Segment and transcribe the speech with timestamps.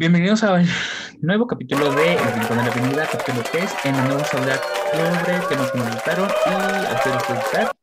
[0.00, 0.64] Bienvenidos a un
[1.20, 4.58] nuevo capítulo de El Rincón de la Avenida, capítulo 3, en donde vamos a hablar
[4.90, 7.76] sobre temas que nos gustaron y puede gustar.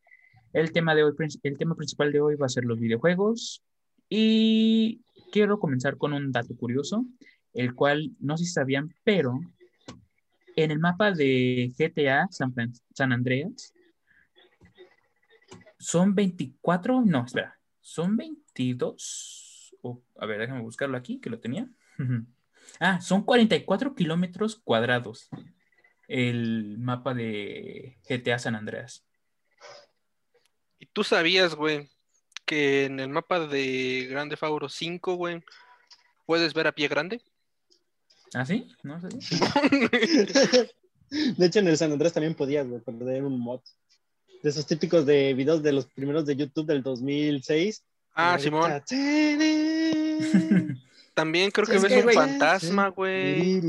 [0.51, 1.13] El tema, de hoy,
[1.43, 3.63] el tema principal de hoy va a ser los videojuegos
[4.09, 7.05] y quiero comenzar con un dato curioso,
[7.53, 9.39] el cual no sé si sabían, pero
[10.55, 12.51] en el mapa de GTA San,
[12.95, 13.75] San Andreas
[15.77, 19.75] son 24, no, espera, son 22.
[19.83, 21.69] oh, a ver, déjame buscarlo aquí, que lo tenía.
[22.79, 25.29] Ah, son 44 kilómetros cuadrados
[26.07, 29.05] el mapa de GTA San Andreas.
[30.79, 31.89] ¿Y tú sabías, güey,
[32.45, 35.43] que en el mapa de Grande Fauro 5, güey,
[36.25, 37.21] puedes ver a pie grande?
[38.33, 38.67] ¿Ah, sí?
[38.83, 39.09] No sé.
[41.09, 43.61] De hecho, en el San Andrés también podías, güey, perder un mod.
[44.43, 47.83] De esos típicos de videos de los primeros de YouTube del 2006.
[48.13, 48.71] ah, Simón.
[48.71, 48.95] ahorita,
[51.17, 53.59] También creo que ves un fantasma, güey.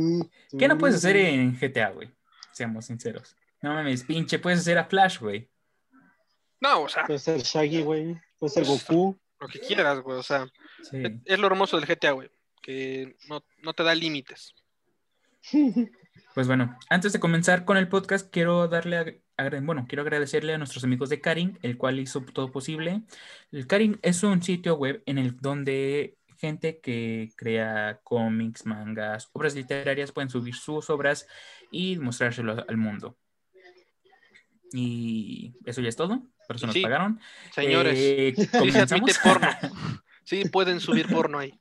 [0.58, 2.10] ¿Qué no puedes hacer en GTA, güey?
[2.52, 3.34] Seamos sinceros.
[3.62, 5.48] No mames, pinche, puedes hacer a Flash, güey.
[6.60, 8.20] No, o sea, Puede ser Shaggy, güey.
[8.38, 9.18] Puede ser Goku.
[9.40, 10.18] lo que quieras, güey.
[10.18, 10.46] O sea,
[10.82, 10.98] Sí.
[11.24, 12.30] es lo hermoso del GTA, güey.
[12.60, 14.54] Que no, no te da límites.
[16.34, 20.58] Pues bueno, antes de comenzar con el podcast, quiero darle, a- bueno, quiero agradecerle a
[20.58, 23.02] nuestros amigos de Karin, el cual hizo todo posible.
[23.50, 29.54] El Karin es un sitio web en el donde gente que crea cómics, mangas, obras
[29.54, 31.26] literarias pueden subir sus obras
[31.70, 33.18] y mostrárselo al mundo.
[34.72, 36.22] Y eso ya es todo.
[36.46, 37.20] Por eso nos Sí, pagaron.
[37.52, 39.18] Señores, Eh, se ¿comenzamos?
[39.18, 39.48] porno.
[40.24, 41.54] Sí, pueden subir porno ahí.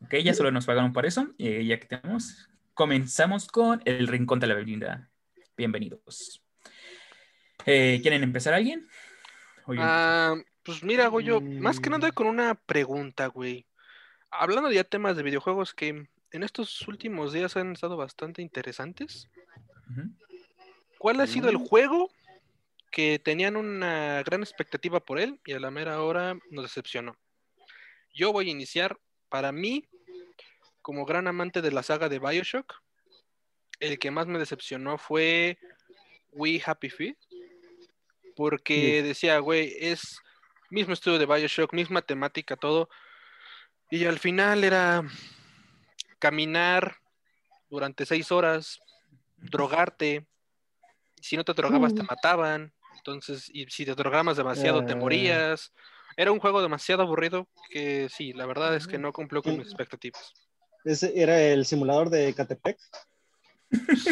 [0.00, 1.34] Ok, ya solo nos pagaron por eso.
[1.38, 5.10] eh, ya que tenemos, comenzamos con el Rincón de la Belinda.
[5.54, 6.42] Bienvenidos.
[7.66, 8.88] Eh, ¿Quieren empezar alguien?
[9.66, 9.74] O
[10.66, 12.12] yo pues mira, Goyo, más que nada Mm.
[12.12, 13.66] con una pregunta, güey.
[14.30, 19.28] Hablando ya temas de videojuegos que en estos últimos días han estado bastante interesantes.
[20.98, 21.66] ¿Cuál ha sido el Mm.
[21.66, 22.10] juego
[22.90, 27.16] que tenían una gran expectativa por él y a la mera hora nos decepcionó?
[28.12, 29.88] Yo voy a iniciar, para mí,
[30.82, 32.74] como gran amante de la saga de Bioshock,
[33.78, 35.58] el que más me decepcionó fue
[36.32, 37.16] We Happy Feet,
[38.34, 40.18] porque decía, güey, es
[40.70, 42.88] mismo estudio de Bioshock, misma temática, todo,
[43.90, 45.02] y al final era
[46.18, 46.96] caminar
[47.68, 48.80] durante seis horas,
[49.36, 50.26] drogarte,
[51.20, 54.96] si no te drogabas te mataban, entonces, y si te drogabas demasiado te Ah.
[54.96, 55.72] morías.
[56.16, 59.66] Era un juego demasiado aburrido que sí, la verdad es que no cumplió con mis
[59.66, 60.32] expectativas.
[60.84, 62.78] Ese era el simulador de Catepec.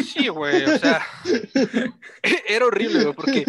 [0.03, 1.01] Sí, güey, o sea,
[2.47, 3.45] era horrible, güey, porque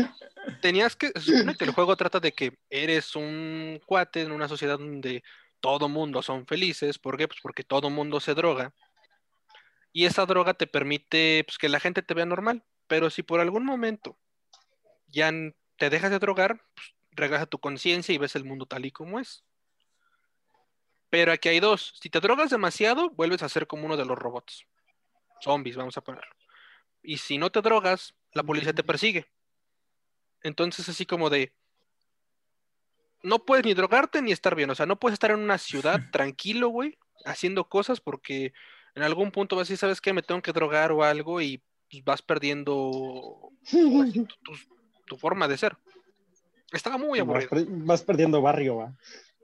[0.60, 4.48] tenías que, se supone que el juego trata de que eres un cuate en una
[4.48, 5.22] sociedad donde
[5.60, 7.28] todo mundo son felices, ¿por qué?
[7.28, 8.72] Pues porque todo mundo se droga,
[9.96, 13.40] y esa droga te permite pues, que la gente te vea normal, pero si por
[13.40, 14.18] algún momento
[15.06, 15.32] ya
[15.78, 19.18] te dejas de drogar, pues, regresa tu conciencia y ves el mundo tal y como
[19.18, 19.42] es.
[21.08, 24.18] Pero aquí hay dos, si te drogas demasiado, vuelves a ser como uno de los
[24.18, 24.66] robots
[25.40, 26.36] zombies, vamos a ponerlo.
[27.02, 29.26] Y si no te drogas, la policía te persigue.
[30.46, 31.52] Entonces, así como de.
[33.22, 34.70] No puedes ni drogarte ni estar bien.
[34.70, 38.52] O sea, no puedes estar en una ciudad tranquilo, güey, haciendo cosas porque
[38.94, 40.12] en algún punto vas a decir, ¿sabes qué?
[40.12, 44.76] Me tengo que drogar o algo y pues, vas perdiendo pues, tu, tu-
[45.06, 45.76] tu forma de ser.
[46.72, 47.50] Estaba muy vas, aburrido.
[47.50, 48.92] per- vas perdiendo barrio, va.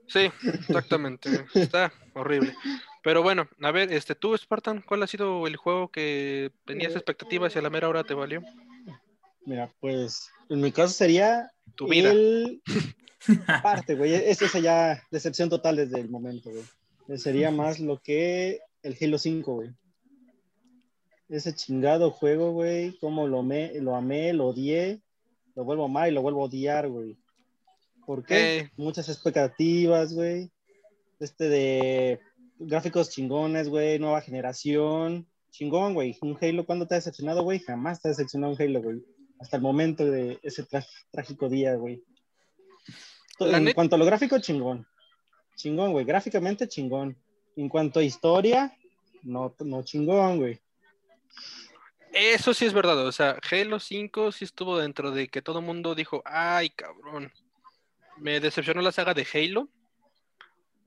[0.07, 0.29] Sí,
[0.69, 1.45] exactamente.
[1.53, 2.55] Está horrible.
[3.01, 7.53] Pero bueno, a ver, este, tú, Spartan, ¿cuál ha sido el juego que tenías expectativas
[7.55, 8.41] y a la mera hora te valió?
[9.45, 12.11] Mira, pues en mi caso sería Tu vida.
[12.11, 12.61] el
[13.61, 14.13] parte, güey.
[14.13, 17.17] Es esa ya decepción total desde el momento, güey.
[17.17, 19.69] Sería más lo que el Halo 5, güey.
[21.29, 25.01] Ese chingado juego, güey, como lo, me, lo amé, lo odié,
[25.55, 27.17] lo vuelvo a amar y lo vuelvo a odiar, güey.
[28.05, 28.57] ¿Por qué?
[28.57, 28.71] Eh.
[28.75, 30.51] Muchas expectativas, güey.
[31.19, 32.19] Este de
[32.59, 35.27] gráficos chingones, güey, nueva generación.
[35.51, 36.17] Chingón, güey.
[36.21, 37.59] Un Halo, ¿cuándo te ha decepcionado, güey?
[37.59, 39.03] Jamás te ha decepcionado un Halo, güey.
[39.43, 40.65] Hasta el momento de ese
[41.11, 42.01] trágico día, güey.
[43.39, 44.87] En net- cuanto a lo gráfico, chingón.
[45.57, 46.05] Chingón, güey.
[46.05, 47.17] Gráficamente, chingón.
[47.57, 48.73] En cuanto a historia,
[49.23, 50.61] no, no chingón, güey.
[52.13, 55.65] Eso sí es verdad, o sea, Halo 5 sí estuvo dentro de que todo el
[55.65, 57.33] mundo dijo, ay, cabrón,
[58.17, 59.67] me decepcionó la saga de Halo.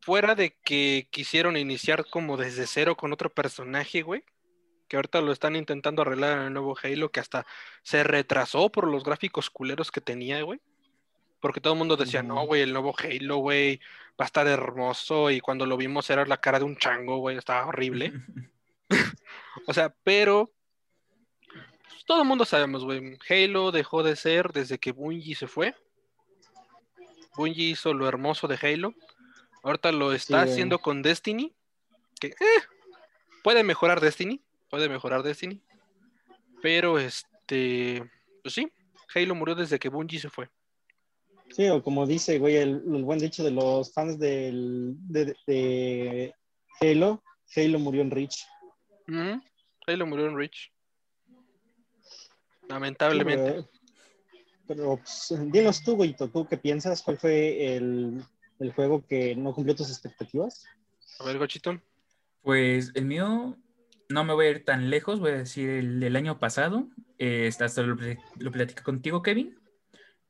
[0.01, 4.25] Fuera de que quisieron iniciar como desde cero con otro personaje, güey,
[4.89, 7.47] que ahorita lo están intentando arreglar en el nuevo Halo, que hasta
[7.83, 10.61] se retrasó por los gráficos culeros que tenía, güey.
[11.41, 13.79] Porque todo el mundo decía, no, güey, el nuevo Halo, güey,
[14.21, 15.31] va a estar hermoso.
[15.31, 18.13] Y cuando lo vimos era la cara de un chango, güey, estaba horrible.
[19.67, 20.51] o sea, pero
[21.89, 25.75] pues, todo el mundo sabemos, güey, Halo dejó de ser desde que Bungie se fue.
[27.37, 28.95] Bungie hizo lo hermoso de Halo.
[29.63, 31.53] Ahorita lo está haciendo con Destiny.
[32.19, 32.63] Que eh,
[33.43, 34.41] puede mejorar Destiny.
[34.71, 35.61] Puede mejorar Destiny.
[36.63, 38.09] Pero este.
[38.43, 38.69] Pues sí.
[39.15, 40.51] Halo murió desde que Bungie se fue.
[41.51, 46.35] Sí, o como dice, güey, el, buen dicho de los fans del, de,
[46.81, 47.23] Halo,
[47.55, 48.45] Halo murió en Reach.
[49.87, 50.73] Halo murió en Reach.
[52.69, 53.65] Lamentablemente.
[54.67, 57.03] pero, pues, dinos tú, güey, ¿tú qué piensas?
[57.03, 58.23] ¿Cuál fue el,
[58.59, 60.65] el juego que no cumplió tus expectativas?
[61.21, 61.81] A ver, Gochito.
[62.43, 63.57] Pues el mío,
[64.09, 66.89] no me voy a ir tan lejos, voy a decir el del año pasado.
[67.19, 67.97] Eh, hasta lo,
[68.39, 69.57] lo platico contigo, Kevin.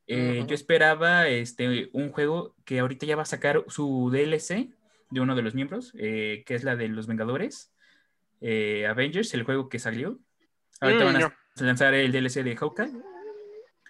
[0.09, 4.71] Eh, yo esperaba este, un juego que ahorita ya va a sacar su DLC
[5.11, 7.73] de uno de los miembros, eh, que es la de los Vengadores,
[8.41, 10.21] eh, Avengers, el juego que salió.
[10.81, 12.93] Ahorita mm, van a lanzar el DLC de Hawkeye.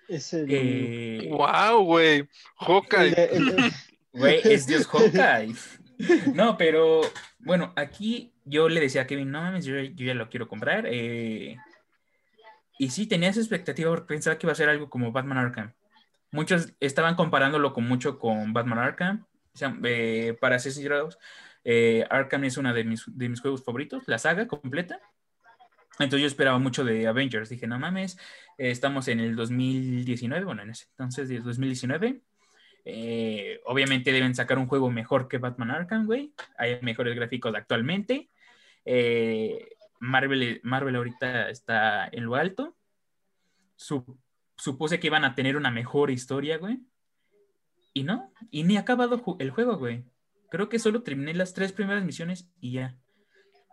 [0.09, 1.29] Es el...
[1.31, 2.29] ¡Wow, güey!
[2.57, 3.31] Hawkeye.
[4.17, 5.55] Güey, es Dios Hawkeye.
[6.35, 7.03] no, pero
[7.39, 10.87] bueno, aquí yo le decía a Kevin, no mames, yo, yo, ya lo quiero comprar.
[10.93, 11.59] y
[12.91, 15.75] sí, tenía esa expectativa porque pensaba que iba a ser algo como Batman Arkham
[16.37, 19.27] muchos estaban comparándolo con mucho con Batman Arkham.
[19.85, 21.19] Eh, para ser sinceros,
[21.65, 25.01] eh, Arkham es una de mis, de mis juegos favoritos, la saga completa.
[25.99, 27.49] Entonces yo esperaba mucho de Avengers.
[27.49, 28.19] Dije, no mames,
[28.59, 32.21] eh, estamos en el 2019, bueno, en ese entonces, 2019.
[33.65, 36.35] obviamente deben sacar un juego mejor que Batman Arkham, güey.
[36.59, 38.29] Hay mejores gráficos actualmente.
[39.99, 42.77] Marvel, Marvel ahorita está en lo alto.
[43.75, 44.19] Su
[44.57, 46.81] supuse que iban a tener una mejor historia, güey.
[47.93, 50.05] Y no, y ni ha acabado el juego, güey.
[50.51, 52.97] Creo que solo terminé las tres primeras misiones y ya.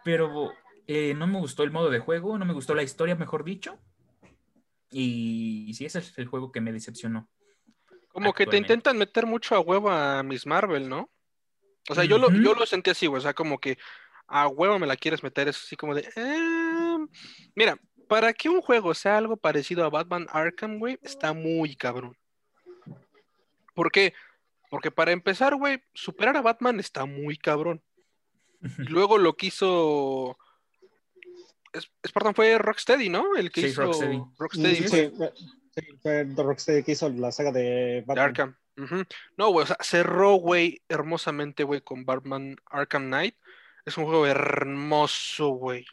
[0.04, 0.52] Pero
[0.88, 3.78] eh, no me gustó el modo de juego, no me gustó la historia, mejor dicho.
[4.92, 7.28] Y, sí, ese es el juego que me decepcionó.
[8.10, 11.10] Como que te intentan meter mucho a huevo a Miss Marvel, ¿no?
[11.90, 13.20] O sea, yo, lo, yo lo sentí así, güey.
[13.20, 13.78] O sea, como que
[14.34, 16.10] a huevo me la quieres meter, es así como de.
[16.16, 16.98] Eh...
[17.56, 17.78] Mira,
[18.08, 22.18] para que un juego sea algo parecido a Batman Arkham, güey, está muy cabrón.
[23.76, 24.16] ¿Por qué?
[24.72, 27.84] Porque para empezar, güey, superar a Batman está muy cabrón.
[28.80, 30.36] Y luego lo que hizo.
[32.08, 33.36] Spartan fue Rocksteady, ¿no?
[33.36, 34.22] El que sí, hizo Rocksteady.
[34.40, 35.12] Rocksteady sí,
[36.02, 38.26] fue Rocksteady que hizo la saga de Batman.
[38.26, 38.58] Arkham.
[39.38, 43.36] No, güey, o sea, cerró, güey, hermosamente, güey, con Batman Arkham Knight.
[43.86, 45.86] Es un juego hermoso, güey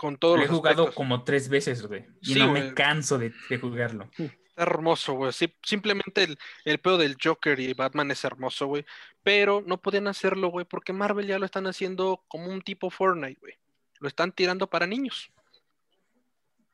[0.00, 2.06] con todo Lo he jugado como tres veces, güey.
[2.22, 4.08] Y no me canso de, jugarlo.
[4.16, 5.30] Está hermoso, güey.
[5.62, 8.86] simplemente el, el pedo del Joker y Batman es hermoso, güey.
[9.22, 13.38] Pero no podían hacerlo, güey, porque Marvel ya lo están haciendo como un tipo Fortnite,
[13.40, 13.58] güey.
[13.98, 15.30] Lo están tirando para niños.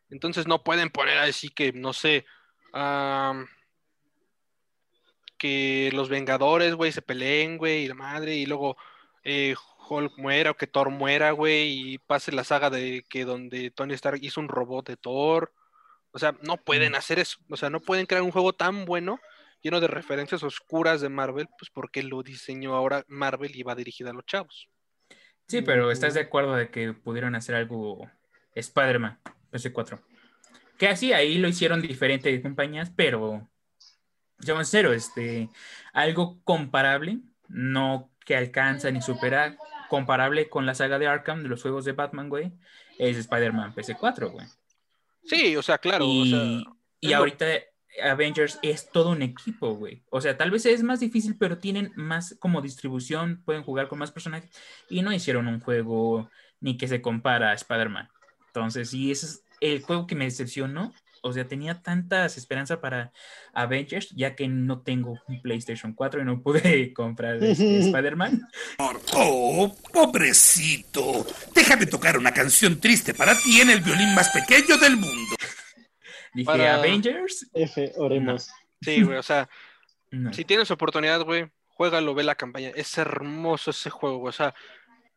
[0.08, 2.26] Entonces no pueden poner así que, no sé,
[5.36, 8.76] que los Vengadores, güey, se peleen, güey, y la madre, y luego
[9.24, 9.56] eh,
[9.88, 13.94] Hulk muera o que Thor muera, güey, y pase la saga de que donde Tony
[13.94, 15.52] Stark hizo un robot de Thor.
[16.12, 17.38] O sea, no pueden hacer eso.
[17.50, 19.20] O sea, no pueden crear un juego tan bueno,
[19.62, 24.10] lleno de referencias oscuras de Marvel, pues porque lo diseñó ahora Marvel y va dirigido
[24.10, 24.68] a los chavos.
[25.48, 28.10] Sí, pero ¿estás de acuerdo de que pudieron hacer algo
[28.54, 29.20] Spider-Man,
[29.52, 30.00] PS4?
[30.78, 33.48] Que así ahí lo hicieron diferente de compañías, pero,
[34.44, 35.48] en cero, este,
[35.92, 39.56] algo comparable, no que alcanza ni supera
[39.88, 42.52] comparable con la saga de Arkham de los juegos de Batman, güey,
[42.98, 44.46] es Spider-Man PC4, güey.
[45.24, 46.04] Sí, o sea, claro.
[46.06, 46.64] Y,
[47.00, 47.46] y ahorita
[48.02, 50.02] Avengers es todo un equipo, güey.
[50.10, 53.98] O sea, tal vez es más difícil, pero tienen más como distribución, pueden jugar con
[53.98, 54.50] más personajes
[54.88, 58.08] y no hicieron un juego ni que se compara a Spider-Man.
[58.48, 60.92] Entonces, sí, ese es el juego que me decepcionó
[61.26, 63.12] o sea, tenía tantas esperanzas para
[63.52, 68.48] Avengers, ya que no tengo un PlayStation 4 y no pude comprar este Spider-Man.
[69.14, 71.26] Oh, pobrecito.
[71.54, 75.36] Déjame tocar una canción triste para ti en el violín más pequeño del mundo.
[76.34, 77.48] Dije, Avengers.
[77.54, 78.50] F, oremos.
[78.82, 79.48] Sí, güey, o sea,
[80.32, 82.70] si tienes oportunidad, güey, juégalo, ve la campaña.
[82.74, 84.30] Es hermoso ese juego, güey.
[84.30, 84.54] O sea,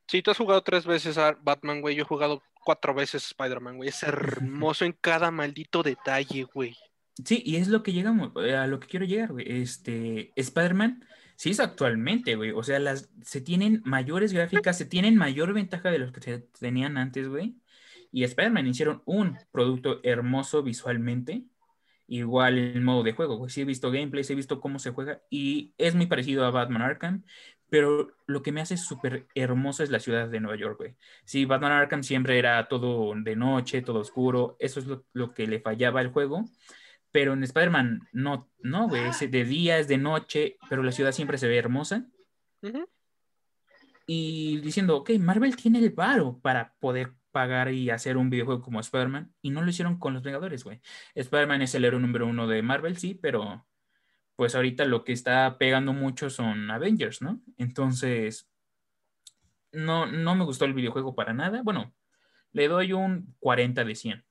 [0.09, 3.77] si tú has jugado tres veces a Batman, güey, yo he jugado cuatro veces Spider-Man,
[3.77, 3.89] güey.
[3.89, 6.75] Es hermoso en cada maldito detalle, güey.
[7.23, 9.45] Sí, y es lo que llegamos, eh, a lo que quiero llegar, güey.
[9.61, 12.51] Este, Spider-Man sí es actualmente, güey.
[12.51, 12.79] O sea,
[13.21, 17.57] se tienen mayores gráficas, se tienen mayor ventaja de los que se tenían antes, güey.
[18.11, 21.43] Y Spider-Man hicieron un producto hermoso visualmente
[22.09, 23.37] igual el modo de juego.
[23.37, 26.51] Pues sí he visto gameplays, he visto cómo se juega y es muy parecido a
[26.51, 27.23] Batman Arkham,
[27.69, 30.95] pero lo que me hace súper hermoso es la ciudad de Nueva York, güey.
[31.23, 35.59] Sí, Batman Arkham siempre era todo de noche, todo oscuro, eso es lo, que le
[35.59, 36.45] fallaba al juego.
[37.11, 41.11] Pero en Spider-Man no, no, güey, es de día, es de noche, pero la ciudad
[41.11, 42.05] siempre se ve hermosa.
[44.05, 48.79] Y diciendo, ok, Marvel tiene el varo para poder pagar y hacer un videojuego como
[48.79, 50.81] Spider-Man y no lo hicieron con los Vengadores, güey.
[51.13, 53.65] Spider-Man es el héroe número uno de Marvel, sí, pero
[54.39, 57.41] pues ahorita lo que está pegando mucho son Avengers, ¿no?
[57.58, 58.50] Entonces,
[59.74, 61.62] no, no me gustó el videojuego para nada.
[61.62, 61.93] Bueno,
[62.53, 64.25] le doy un 40 de 100.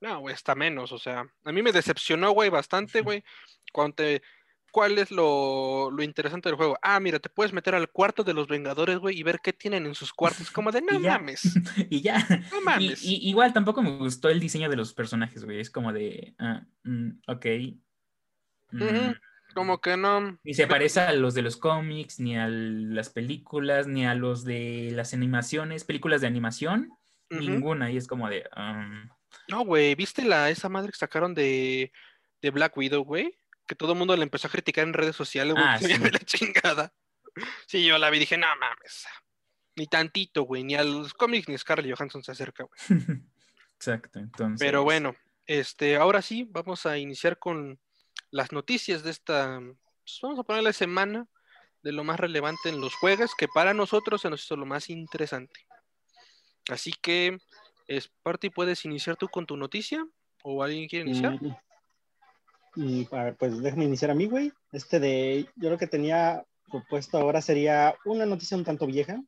[0.00, 3.22] No, güey, está menos, o sea, a mí me decepcionó, güey, bastante, güey,
[3.70, 4.22] cuando te
[4.70, 6.78] ¿Cuál es lo, interesante del juego?
[6.82, 9.86] Ah, mira, te puedes meter al cuarto de los Vengadores, güey, y ver qué tienen
[9.86, 10.50] en sus cuartos.
[10.52, 11.42] Como de, no mames.
[11.90, 12.18] y ya.
[12.50, 13.02] No mames.
[13.02, 15.60] Y, igual tampoco me gustó el diseño de los personajes, güey.
[15.60, 17.46] Es como de, ah, mm, ok.
[18.70, 19.12] Mm.
[19.54, 20.38] Como que no.
[20.44, 24.44] Ni se parece a los de los cómics, ni a las películas, ni a los
[24.44, 26.90] de las animaciones, películas de animación.
[27.30, 27.90] Ninguna.
[27.90, 28.48] Y es como de.
[29.48, 31.92] No, güey, ¿viste la, esa madre que sacaron de,
[32.42, 33.38] de Black Widow, güey?
[33.68, 35.86] que todo el mundo le empezó a criticar en redes sociales, güey, ah, sí.
[36.12, 36.92] la chingada.
[37.66, 39.06] Sí, yo la vi y dije, no mames,
[39.76, 42.80] ni tantito, güey, ni a los cómics ni Scarlett Johansson se acerca, güey.
[43.76, 44.58] Exacto, entonces.
[44.58, 45.14] Pero bueno,
[45.46, 47.78] este, ahora sí, vamos a iniciar con
[48.30, 51.26] las noticias de esta, pues, vamos a ponerle semana
[51.82, 54.90] de lo más relevante en los juegos, que para nosotros se nos hizo lo más
[54.90, 55.66] interesante.
[56.68, 57.38] Así que,
[57.88, 60.06] Sparty, ¿puedes iniciar tú con tu noticia?
[60.42, 61.40] ¿O alguien quiere iniciar?
[61.40, 61.56] Mm,
[62.76, 63.08] y
[63.38, 64.52] pues déjame iniciar a mí, güey.
[64.72, 69.22] Este de, yo lo que tenía propuesto ahora sería una noticia un tanto vieja,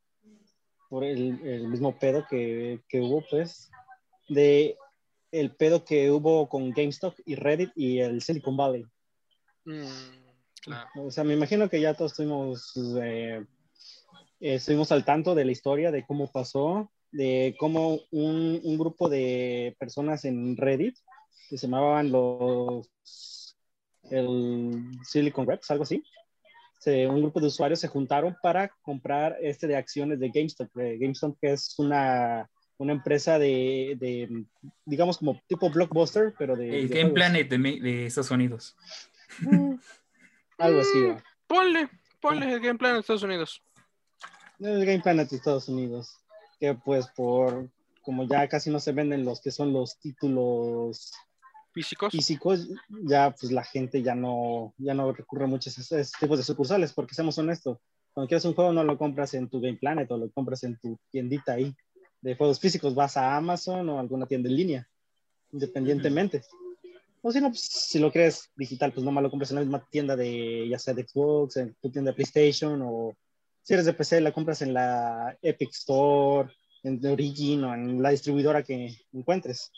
[0.89, 3.71] por el, el mismo pedo que, que, hubo, pues,
[4.29, 4.77] de
[5.33, 8.85] el pedo que hubo con GameStop y Reddit y el Silicon Valley.
[9.65, 9.87] Mm,
[10.97, 13.45] o sea, me imagino que ya todos estuvimos, eh,
[14.41, 19.77] estuvimos al tanto de la historia, de cómo pasó, de cómo un, un grupo de
[19.79, 20.97] personas en Reddit
[21.49, 22.89] que se llamaban los
[24.11, 26.03] el Silicon Reps, algo así.
[26.87, 30.69] un grupo de usuarios se juntaron para comprar este de acciones de GameStop.
[30.75, 32.49] GameStop que es una,
[32.81, 34.47] una empresa de, de,
[34.87, 36.81] digamos, como tipo blockbuster, pero de...
[36.81, 38.75] El Game Planet de, de, Estados Unidos.
[39.41, 39.75] Mm,
[40.59, 40.99] algo así.
[41.47, 41.91] Ponle,
[42.23, 43.63] ponle el Game Planet de Estados Unidos.
[44.59, 46.17] El Game Planet de Estados Unidos.
[46.59, 47.69] Que pues por,
[48.01, 51.13] como ya casi no se venden los que son los títulos
[51.75, 52.11] físicos.
[52.11, 56.45] Físicos, ya pues la gente ya no, ya no recurre mucho a esos tipos de
[56.45, 57.79] sucursales, porque seamos honestos,
[58.15, 60.79] cuando quieres un juego no lo compras en tu Game Planet o lo compras en
[60.79, 61.75] tu tiendita ahí
[62.21, 64.89] de juegos físicos, vas a Amazon o alguna tienda en línea,
[65.53, 66.43] independientemente.
[67.23, 69.87] O si no, pues, si lo crees digital, pues nomás lo compras en la misma
[69.91, 73.15] tienda de, ya sea de Xbox, en tu tienda de PlayStation, o
[73.63, 76.51] si eres de PC, la compras en la Epic Store,
[76.83, 79.71] en Origin o en la distribuidora que encuentres.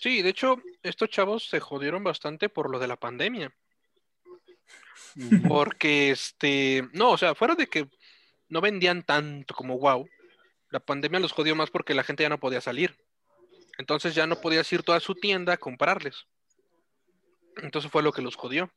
[0.00, 3.52] Sí, de hecho, estos chavos se jodieron bastante por lo de la pandemia.
[5.48, 7.88] Porque, este, no, o sea, fuera de que
[8.48, 10.06] no vendían tanto como wow,
[10.70, 12.96] la pandemia los jodió más porque la gente ya no podía salir.
[13.78, 16.26] Entonces ya no podías ir toda su tienda a comprarles.
[17.56, 18.70] Entonces fue lo que los jodió.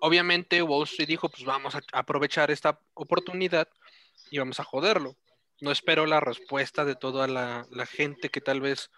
[0.00, 3.68] Obviamente Wall Street dijo, pues vamos a aprovechar esta oportunidad
[4.30, 5.16] y vamos a joderlo.
[5.60, 8.90] No espero la respuesta de toda la, gente que tal vez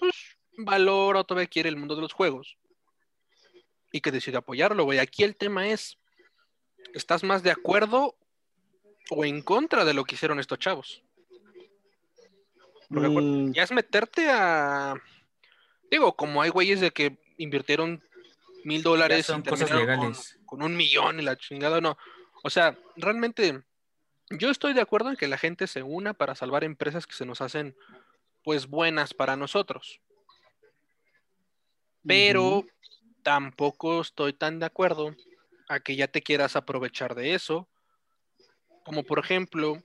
[0.00, 0.14] pues,
[0.56, 2.56] valora o todavía quiere el mundo de los juegos
[3.92, 4.98] y que decide apoyarlo, güey.
[4.98, 5.98] Aquí el tema es,
[6.94, 8.16] ¿estás más de acuerdo
[9.10, 11.03] o en contra de lo que hicieron estos chavos?
[12.94, 13.52] Mm.
[13.52, 14.94] ya es meterte a...
[15.90, 18.02] Digo, como hay güeyes de que invirtieron
[18.64, 20.38] mil dólares son cosas legales.
[20.46, 21.96] Con, con, un millón y la chingada, no.
[22.42, 23.62] O sea, realmente
[24.30, 27.26] yo estoy de acuerdo en que la gente se una para salvar empresas que se
[27.26, 27.76] nos hacen
[28.42, 30.00] pues buenas para nosotros
[32.06, 32.64] pero
[33.22, 35.14] tampoco estoy tan de acuerdo
[35.68, 37.68] a que ya te quieras aprovechar de eso.
[38.84, 39.82] Como por ejemplo,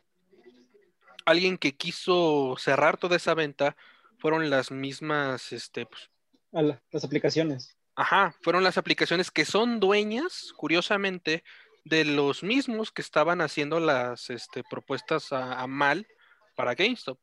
[1.30, 3.76] alguien que quiso cerrar toda esa venta
[4.18, 6.10] fueron las mismas, este, pues,
[6.52, 7.78] las aplicaciones.
[7.96, 11.44] Ajá, fueron las aplicaciones que son dueñas, curiosamente,
[11.86, 16.08] de los mismos que estaban haciendo las este, propuestas a, a, mal
[16.56, 17.20] para GameStop.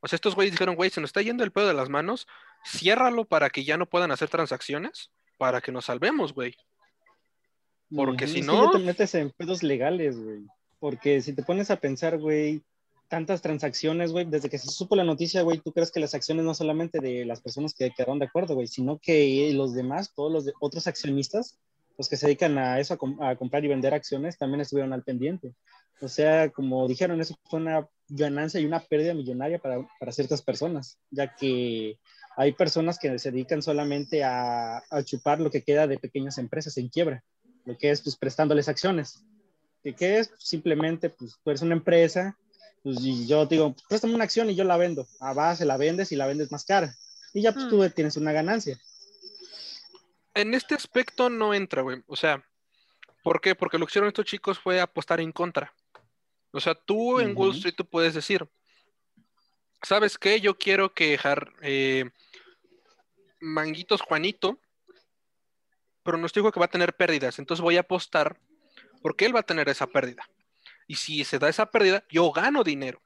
[0.00, 2.26] O sea, estos güeyes dijeron, güey, se nos está yendo el pedo de las manos,
[2.64, 6.56] ciérralo para que ya no puedan hacer transacciones, para que nos salvemos, güey.
[7.94, 8.70] Porque si no...
[8.70, 10.44] te metes en pedos legales, güey.
[10.78, 12.62] Porque si te pones a pensar, güey,
[13.08, 16.44] tantas transacciones, güey, desde que se supo la noticia, güey, tú crees que las acciones
[16.44, 20.32] no solamente de las personas que quedaron de acuerdo, güey, sino que los demás, todos
[20.32, 21.58] los otros accionistas,
[21.96, 25.54] los que se dedican a eso, a, comprar y vender acciones, también estuvieron al pendiente.
[26.00, 30.42] O sea, como dijeron, eso fue una ganancia y una pérdida millonaria para, para ciertas
[30.42, 31.98] personas, ya que
[32.36, 36.76] hay personas que se dedican solamente a, a, chupar lo que queda de pequeñas empresas
[36.76, 37.24] en quiebra,
[37.64, 39.24] lo que es pues prestándoles acciones.
[39.82, 40.30] ¿Qué, qué es?
[40.38, 42.36] Simplemente, pues tú eres una empresa,
[42.86, 45.08] pues y yo digo, préstame una acción y yo la vendo.
[45.18, 46.94] A base la vendes y la vendes más cara.
[47.34, 47.90] Y ya pues, tú mm.
[47.90, 48.80] tienes una ganancia.
[50.34, 52.04] En este aspecto no entra, güey.
[52.06, 52.44] O sea,
[53.24, 53.56] ¿por qué?
[53.56, 55.74] Porque lo que hicieron estos chicos fue apostar en contra.
[56.52, 58.48] O sea, tú en Wall Street tú puedes decir,
[59.82, 60.40] ¿sabes qué?
[60.40, 61.18] Yo quiero que
[61.62, 62.08] eh,
[63.40, 64.60] Manguitos Juanito
[66.04, 68.38] pronostico que va a tener pérdidas, entonces voy a apostar
[69.02, 70.30] porque él va a tener esa pérdida.
[70.86, 73.02] Y si se da esa pérdida, yo gano dinero.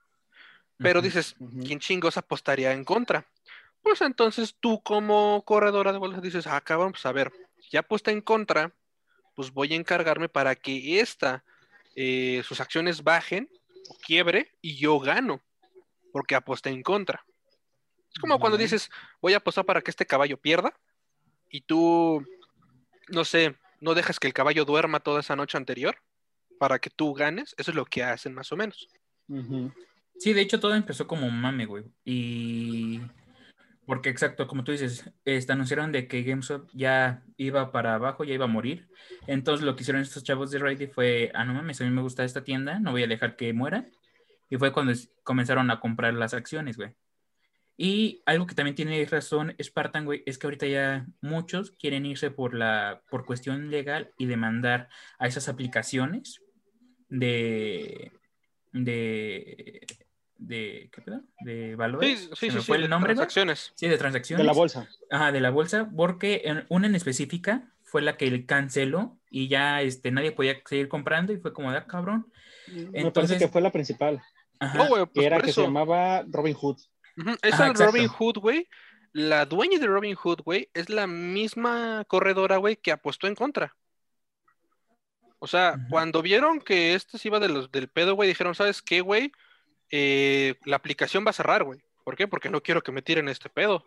[0.77, 3.27] Pero dices, ¿quién chingos apostaría en contra?
[3.83, 7.31] Pues entonces tú como corredora de bolsa dices, ah, cabrón, pues a ver,
[7.71, 8.75] ya apuesta en contra,
[9.35, 11.45] pues voy a encargarme para que esta,
[11.97, 13.51] eh, sus acciones bajen
[13.91, 15.43] o quiebre y yo gano,
[16.13, 17.27] porque aposté en contra.
[18.11, 20.75] Es como cuando dices, voy a apostar para que este caballo pierda
[21.51, 22.25] y tú
[23.09, 25.97] no sé, no dejas que el caballo duerma toda esa noche anterior
[26.61, 28.87] para que tú ganes, eso es lo que hacen más o menos.
[30.19, 31.85] Sí, de hecho todo empezó como mame, güey.
[32.05, 33.01] Y
[33.87, 38.35] porque exacto, como tú dices, este, anunciaron de que GameStop ya iba para abajo, ya
[38.35, 38.91] iba a morir.
[39.27, 42.03] Entonces lo que hicieron estos chavos de Reddit fue, ah, no mames, a mí me
[42.03, 43.87] gusta esta tienda, no voy a dejar que muera.
[44.51, 46.91] Y fue cuando comenzaron a comprar las acciones, güey.
[47.79, 52.31] Y algo que también tiene razón Spartan, güey, es que ahorita ya muchos quieren irse
[52.31, 56.43] por la por cuestión legal y demandar a esas aplicaciones
[57.11, 58.13] de
[58.73, 59.87] de
[60.37, 61.21] de ¿qué pedo?
[61.41, 62.31] de valores.
[62.35, 63.73] Sí, sí, sí, fue el nombre, transacciones.
[63.75, 64.43] Sí, de transacciones.
[64.43, 64.89] De la bolsa.
[65.11, 70.11] Ajá, de la bolsa, porque una en específica fue la que canceló y ya este
[70.11, 72.33] nadie podía seguir comprando y fue como, ah, cabrón.
[72.69, 74.23] Entonces, Me parece que fue la principal.
[74.61, 74.89] Ajá.
[74.89, 76.79] que pues era que se llamaba Robin Hood.
[77.43, 78.69] Esa Robin Hood, güey.
[79.13, 83.77] La dueña de Robin Hood, güey, es la misma corredora, güey, que apostó en contra.
[85.41, 88.81] O sea, cuando vieron que esto se iba de los, del pedo, güey, dijeron, ¿sabes
[88.83, 89.33] qué, güey?
[89.91, 91.81] Eh, la aplicación va a cerrar, güey.
[92.05, 92.29] ¿Por qué?
[92.29, 93.85] Porque no quiero que me tiren este pedo.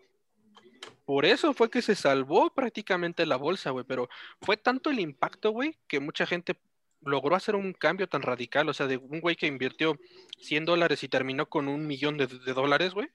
[1.06, 3.84] Por eso fue que se salvó prácticamente la bolsa, güey.
[3.88, 4.08] Pero
[4.42, 6.58] fue tanto el impacto, güey, que mucha gente
[7.00, 8.68] logró hacer un cambio tan radical.
[8.68, 9.98] O sea, de un güey que invirtió
[10.40, 13.08] 100 dólares y terminó con un millón de, de dólares, güey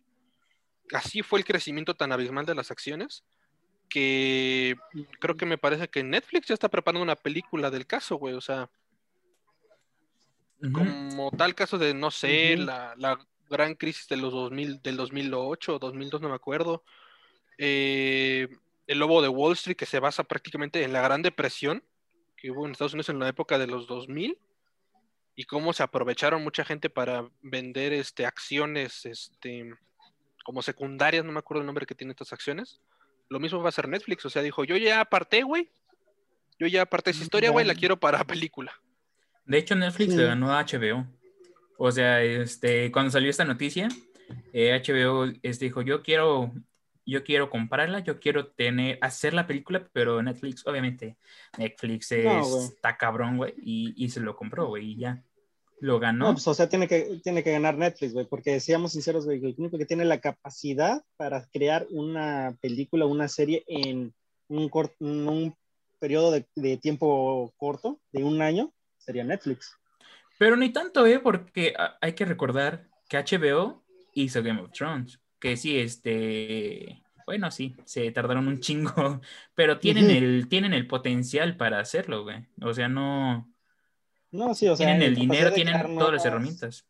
[0.93, 3.23] así fue el crecimiento tan abismal de las acciones
[3.89, 4.75] que
[5.19, 8.35] creo que me parece que Netflix ya está preparando una película del caso, güey.
[8.35, 8.69] O sea,
[10.71, 15.79] como tal caso de, no sé, la, gran crisis de los 2000, del 2008 o
[15.79, 16.83] 2002, no me acuerdo.
[17.57, 18.47] Eh,
[18.85, 21.83] el lobo de Wall Street, que se basa prácticamente en la Gran Depresión
[22.39, 24.37] que hubo en Estados Unidos en la época de los 2000
[25.35, 29.73] y cómo se aprovecharon mucha gente para vender este, acciones este,
[30.43, 32.81] como secundarias, no me acuerdo el nombre que tiene estas acciones.
[33.29, 35.69] Lo mismo va a hacer Netflix, o sea, dijo, yo ya aparté, güey.
[36.59, 38.73] Yo ya aparté esa historia, güey, la quiero para película.
[39.45, 41.07] De hecho, Netflix le ganó a HBO.
[41.77, 43.87] O sea, este, cuando salió esta noticia,
[44.51, 46.51] eh, HBO este, dijo, yo quiero,
[47.05, 51.17] yo quiero comprarla, yo quiero tener, hacer la película, pero Netflix, obviamente,
[51.57, 55.23] Netflix está cabrón, güey, y, y, se lo compró, güey, y ya.
[55.81, 56.33] Lo ganó.
[56.33, 59.55] Pues, o sea, tiene que, tiene que ganar Netflix, güey, porque seamos sinceros, güey, el
[59.57, 64.13] único que tiene la capacidad para crear una película, una serie en
[64.49, 65.55] un, un
[65.99, 69.77] periodo de, tiempo corto, de un año, sería Netflix.
[70.37, 71.19] Pero ni tanto, ¿eh?
[71.19, 77.75] Porque hay que recordar que HBO hizo Game of Thrones, que sí, este, bueno, sí,
[77.85, 79.21] se tardaron un chingo,
[79.55, 82.47] pero tienen, el, tienen el potencial para hacerlo, güey.
[82.61, 83.48] O sea, no,
[84.31, 84.87] no, sí, o sea.
[84.87, 86.85] Tienen el dinero, tienen todas las herramientas.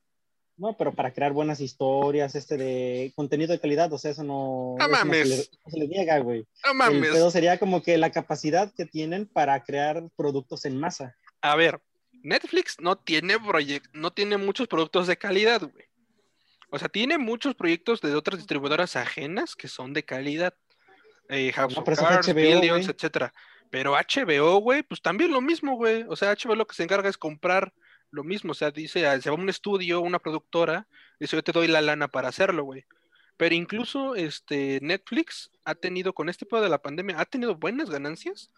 [0.58, 4.76] No, pero para crear buenas historias, este de contenido de calidad, o sea, eso no,
[4.78, 5.50] no, mames.
[5.66, 6.46] se, le, niega, güey.
[6.66, 7.12] No mames.
[7.14, 11.16] Pero sería como que la capacidad que tienen para crear productos en masa.
[11.42, 11.80] A ver,
[12.24, 13.38] Netflix no tiene
[13.94, 15.86] no tiene muchos productos de calidad, güey.
[16.72, 20.54] O sea, tiene muchos proyectos de otras distribuidoras ajenas que son de calidad.
[21.30, 23.34] Eh, House of Cards, Billions, etcétera.
[23.70, 26.06] Pero HBO, güey, pues también lo mismo, güey.
[26.08, 27.74] O sea, HBO lo que se encarga es comprar
[28.12, 28.52] lo mismo.
[28.52, 30.88] O sea, dice, ah, se va a un estudio, una productora,
[31.20, 32.86] dice, yo te doy la lana para hacerlo, güey.
[33.38, 37.90] Pero incluso este, Netflix ha tenido, con este pedo de la pandemia, ha tenido buenas
[37.90, 38.52] ganancias,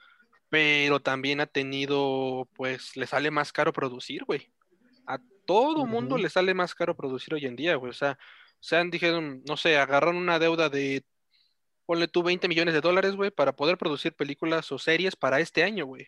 [0.50, 4.52] pero también ha tenido, pues, le sale más caro producir, güey.
[5.46, 6.24] todo mundo Ujú.
[6.24, 7.90] le sale más caro producir hoy en día, güey.
[7.90, 8.18] O sea,
[8.62, 11.04] se han, dijeron, no sé, agarraron una deuda de,
[11.86, 15.64] ponle tú 20 millones de dólares, güey, para poder producir películas o series para este
[15.64, 16.08] año, güey.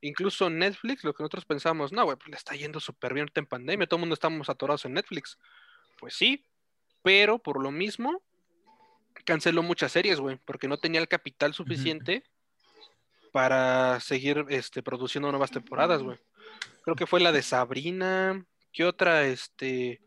[0.00, 3.46] Incluso Netflix, lo que nosotros pensamos, no, güey, pues le está yendo súper bien en
[3.46, 5.38] pandemia, todo el mundo estamos atorados en Netflix.
[5.98, 6.44] Pues sí,
[7.02, 8.22] pero por lo mismo
[9.24, 12.24] canceló muchas series, güey, porque no tenía el capital suficiente
[13.32, 16.18] para seguir este, produciendo nuevas temporadas, güey.
[16.82, 18.44] Creo que fue la de Sabrina.
[18.72, 19.24] ¿Qué otra?
[19.24, 20.00] Este.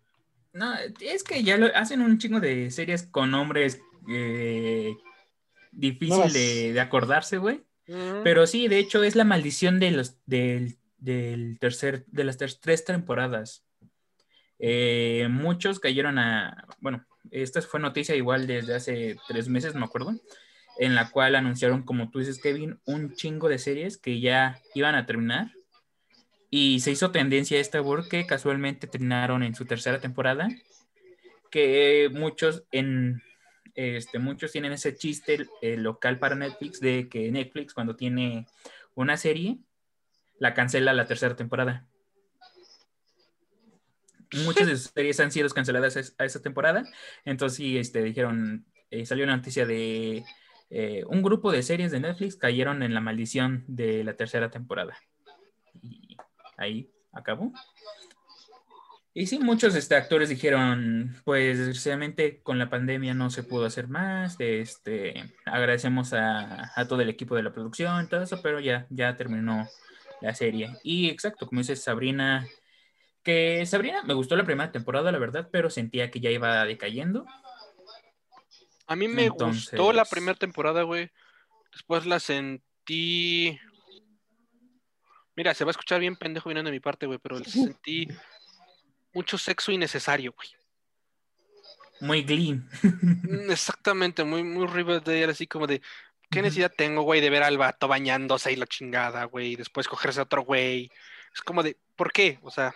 [0.54, 4.96] No, es que ya lo hacen un chingo de series con nombres eh,
[5.72, 7.64] difícil de, de acordarse, güey.
[7.88, 12.38] mm, Pero sí, de hecho, es la maldición de los del, del tercer, de las
[12.38, 13.64] ter- tres temporadas.
[14.60, 16.66] Eh, muchos cayeron a.
[16.80, 20.14] Bueno, esta fue noticia igual desde hace tres meses, me acuerdo.
[20.78, 24.96] En la cual anunciaron, como tú dices, Kevin, un chingo de series que ya iban
[24.96, 25.52] a terminar.
[26.50, 30.48] Y se hizo tendencia esta porque casualmente terminaron en su tercera temporada.
[31.50, 33.22] Que muchos en
[33.76, 38.48] este, muchos tienen ese chiste local para Netflix de que Netflix cuando tiene
[38.96, 39.60] una serie
[40.40, 41.86] la cancela la tercera temporada.
[44.44, 46.84] Muchas de sus series han sido canceladas a esa temporada.
[47.24, 50.24] Entonces este, dijeron, eh, salió una noticia de
[50.70, 54.98] eh, un grupo de series de Netflix cayeron en la maldición de la tercera temporada.
[55.82, 56.18] Y
[56.58, 57.54] ahí acabó.
[59.18, 63.88] Y sí, muchos este, actores dijeron, pues desgraciadamente con la pandemia no se pudo hacer
[63.88, 68.88] más, este, agradecemos a, a todo el equipo de la producción, todo eso, pero ya,
[68.90, 69.70] ya terminó
[70.20, 70.70] la serie.
[70.84, 72.46] Y exacto, como dices, Sabrina,
[73.24, 77.26] que Sabrina me gustó la primera temporada, la verdad, pero sentía que ya iba decayendo.
[78.88, 81.10] A mí me gustó la primera temporada, güey.
[81.72, 83.58] Después la sentí.
[85.38, 88.10] Mira, se va a escuchar bien pendejo viniendo de mi parte, güey, pero sentí
[89.16, 90.50] mucho sexo innecesario, güey.
[92.02, 92.62] Muy Glee.
[92.84, 95.82] Mm, Exactamente, muy, muy Riverdale, así como de,
[96.30, 99.88] ¿qué necesidad tengo, güey, de ver al vato bañándose y la chingada, güey, y después
[99.88, 100.92] cogerse a otro güey?
[101.34, 102.40] Es como de, ¿por qué?
[102.44, 102.76] O sea,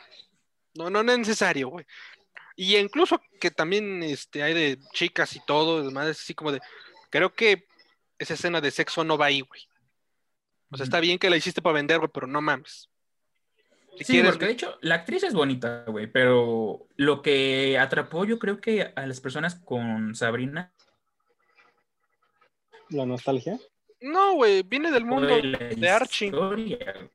[0.76, 1.86] no, no, no es necesario, güey.
[2.56, 6.62] Y incluso que también este, hay de chicas y todo, además, es así como de,
[7.10, 7.68] creo que
[8.18, 9.62] esa escena de sexo no va ahí, güey.
[10.72, 12.89] O sea, está bien que la hiciste para vender, güey, pero no mames.
[13.98, 18.24] Si Sí, quieres, porque de hecho la actriz es bonita, güey, pero lo que atrapó
[18.26, 20.72] yo creo que a las personas con Sabrina
[22.90, 23.60] La nostalgia.
[24.02, 26.28] no, güey, viene del mundo de Archie.
[26.28, 27.10] historia.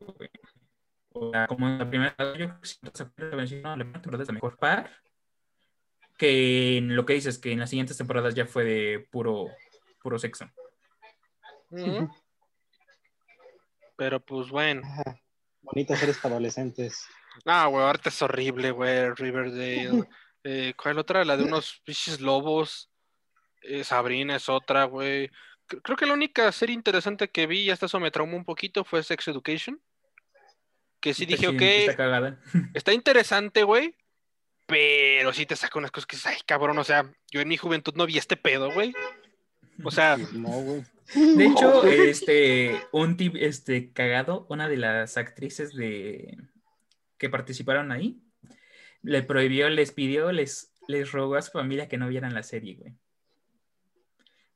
[1.12, 4.56] O sea, como en la primera yo siento que la primera temporada es la mejor
[4.58, 4.90] par
[6.18, 9.46] que en lo que dices que en las siguientes temporadas ya fue de puro
[10.02, 10.46] puro sexo.
[13.96, 14.82] Pero pues bueno.
[14.84, 15.20] Ajá.
[15.64, 17.07] Bonitas series para adolescentes.
[17.44, 20.05] No, güey, ahorita es horrible, güey, Riverdale.
[20.46, 21.24] Eh, ¿cuál otra?
[21.24, 22.90] La de unos bichos lobos.
[23.62, 25.31] Eh, Sabrina es otra, güey.
[25.66, 28.44] Cre- Creo que la única serie interesante que vi, y hasta eso me traumó un
[28.44, 29.81] poquito, fue Sex Education.
[31.00, 31.46] Que sí dije,
[31.87, 32.33] Está ok,
[32.74, 33.96] Está interesante, güey.
[34.66, 37.57] Pero sí te saca unas cosas que dices, ay, cabrón, o sea, yo en mi
[37.57, 38.92] juventud no vi este pedo, güey.
[39.83, 40.85] O sea, No, güey.
[41.36, 46.38] De hecho, este, un tip este, cagado, una de las actrices de
[47.18, 48.20] que participaron ahí,
[49.02, 52.74] le prohibió, les pidió, les, les rogó a su familia que no vieran la serie,
[52.74, 52.94] güey.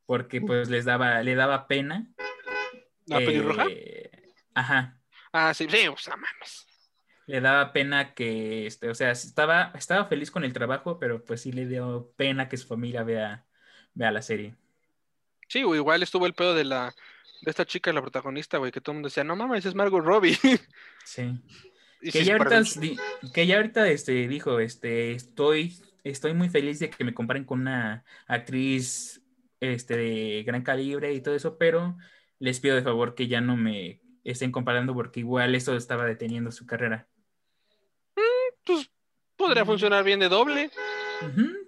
[0.06, 2.10] Porque pues les daba, le daba pena.
[3.06, 3.66] ¿la pelirroja?
[3.70, 4.10] eh,
[4.54, 4.98] ajá.
[5.32, 6.66] Ah, sí, sí, o sea, mames.
[7.26, 11.42] Le daba pena que, este, o sea, estaba, estaba feliz con el trabajo, pero pues
[11.42, 13.46] sí le dio pena que su familia vea,
[13.92, 14.54] vea la serie.
[15.48, 16.94] Sí, güey, igual estuvo el pedo de la
[17.40, 20.04] de esta chica, la protagonista, güey, que todo el mundo decía, no mames, es Margot
[20.04, 20.38] Robbie.
[21.04, 21.40] Sí.
[22.02, 22.62] Y que sí, ya ahorita,
[23.32, 27.62] que ya ahorita este, dijo, este, estoy, estoy muy feliz de que me comparen con
[27.62, 29.22] una actriz
[29.58, 31.96] este, de gran calibre y todo eso, pero
[32.40, 36.52] les pido de favor que ya no me estén comparando porque igual eso estaba deteniendo
[36.52, 37.08] su carrera.
[38.64, 38.90] pues
[39.36, 40.70] podría funcionar bien de doble.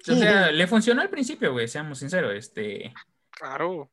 [0.07, 2.93] O sea, le funcionó al principio, güey, seamos sinceros, este,
[3.41, 3.91] Claro.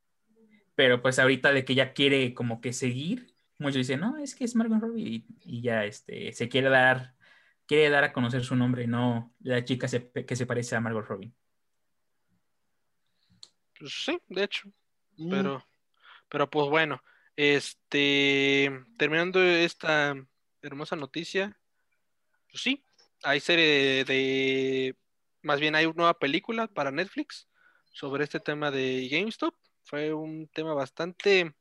[0.76, 4.44] pero pues ahorita de que ya quiere como que seguir, muchos dicen, no, es que
[4.46, 7.16] es Margot Robbie y, y ya este, se quiere dar,
[7.66, 11.06] quiere dar a conocer su nombre, no la chica se- que se parece a Margot
[11.08, 11.34] Robbie.
[13.80, 14.70] Pues sí, de hecho.
[15.18, 15.68] Mm, Pero,
[16.30, 17.02] pero pues bueno,
[17.36, 20.16] este, terminando esta
[20.62, 21.60] hermosa noticia,
[22.52, 22.84] pues sí,
[23.24, 24.98] hay serie de,
[25.44, 27.48] más bien hay una nueva película para Netflix
[27.98, 29.56] sobre este tema de GameStop.
[29.84, 31.56] Fue un tema bastante,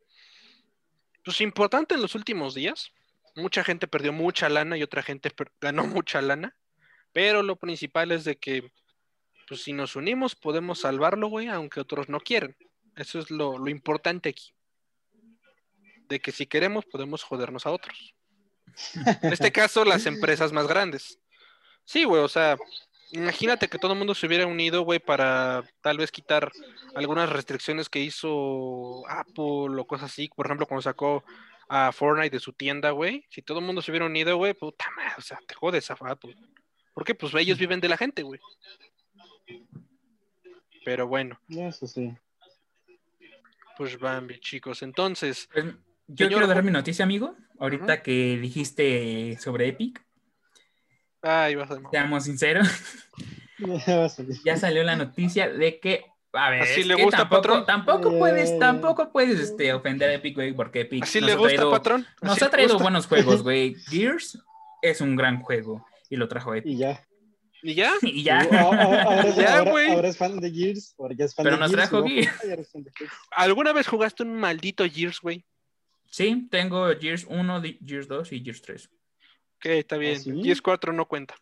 [1.25, 2.93] pues importante en los últimos días.
[3.37, 6.55] Mucha gente perdió mucha lana y otra gente ganó mucha lana.
[7.13, 8.71] Pero lo principal es de que,
[9.49, 12.55] pues si nos unimos, podemos salvarlo, güey, aunque otros no quieran.
[12.97, 14.53] Eso es lo, lo importante aquí.
[16.09, 18.15] De que si queremos, podemos jodernos a otros.
[19.23, 21.19] En este caso, las empresas más grandes.
[21.87, 22.59] Sí, güey, o sea,
[23.11, 26.51] imagínate que todo el mundo se hubiera unido, güey, para tal vez quitar
[26.95, 30.29] algunas restricciones que hizo Apple o cosas así.
[30.35, 31.25] Por ejemplo, cuando sacó
[31.69, 33.25] a Fortnite de su tienda, güey.
[33.29, 35.97] Si todo el mundo se hubiera unido, güey, puta madre, o sea, te jodes a
[36.01, 36.37] Apple.
[36.95, 38.41] Porque pues ellos viven de la gente, güey.
[40.85, 42.13] Pero bueno, Eso sí.
[43.77, 44.83] pues Bambi, chicos.
[44.83, 45.65] Entonces, Pues,
[46.07, 47.37] yo Señor quiero dar mi noticia, amigo.
[47.59, 50.06] Ahorita que dijiste sobre Epic,
[51.27, 52.69] ay, vas a seamos sinceros,
[54.45, 57.67] Ya salió la noticia de que, a ver, ¿Así es le que gusta, tampoco, patrón?
[57.67, 58.57] tampoco puedes, Eh.
[58.61, 61.71] tampoco puedes este, ofender a Epic, güey, porque Epic ¿Así nos le ha gusta, traído-
[61.71, 62.07] patrón?
[62.23, 62.83] Nos ¿Así ha traído gusta?
[62.85, 63.75] buenos juegos, güey.
[63.89, 64.39] Gears
[64.83, 66.71] es un gran juego y lo trajo Epic.
[66.73, 67.03] Y ya.
[67.63, 67.93] ¿Y ya?
[68.03, 68.41] Y ya.
[68.61, 69.91] Ahora, Ya, ahora- güey.
[69.91, 70.95] ahora es fan de Gears.
[70.99, 71.89] Ahora ya es fan Pero de nos Gears.
[71.91, 72.71] trajo no- Gears.
[73.31, 75.45] ¿Alguna vez jugaste un maldito Gears, güey?
[76.11, 78.91] Sí, tengo Gears 1, di- Gears 2 y Gears 3.
[79.57, 80.21] Ok, está bien.
[80.21, 80.43] sí?
[80.43, 81.35] Gears 4 no cuenta.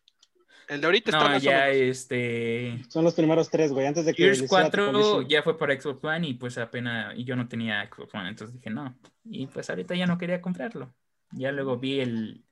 [0.68, 1.76] El de ahorita está más o ya menos.
[1.76, 2.82] este.
[2.88, 3.86] Son los primeros tres, güey.
[3.86, 4.22] Antes de que.
[4.22, 5.28] Gears le hiciera 4 Activision.
[5.28, 7.14] ya fue para Xbox One y pues apenas.
[7.16, 8.96] Y yo no tenía Xbox One, entonces dije no.
[9.24, 10.94] Y pues ahorita ya no quería comprarlo.
[11.32, 12.44] Ya luego vi el.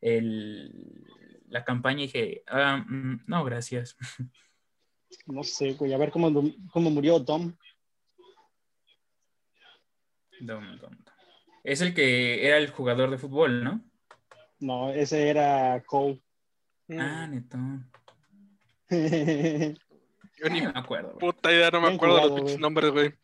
[0.00, 1.06] el
[1.50, 3.96] la campaña y dije, ah, mm, no, gracias.
[5.26, 5.92] No sé, güey.
[5.92, 6.30] A ver cómo,
[6.72, 7.18] cómo murió.
[7.18, 7.52] Dom,
[10.40, 10.96] dom, dom.
[11.64, 13.89] Es el que era el jugador de fútbol, ¿no?
[14.60, 16.22] No, ese era Cole.
[16.90, 17.56] Ah, neto.
[18.90, 21.14] yo ni Ni me acuerdo.
[21.14, 21.32] güey.
[21.32, 22.58] puta idea, no me Bien acuerdo de los güey.
[22.58, 23.14] nombres, güey.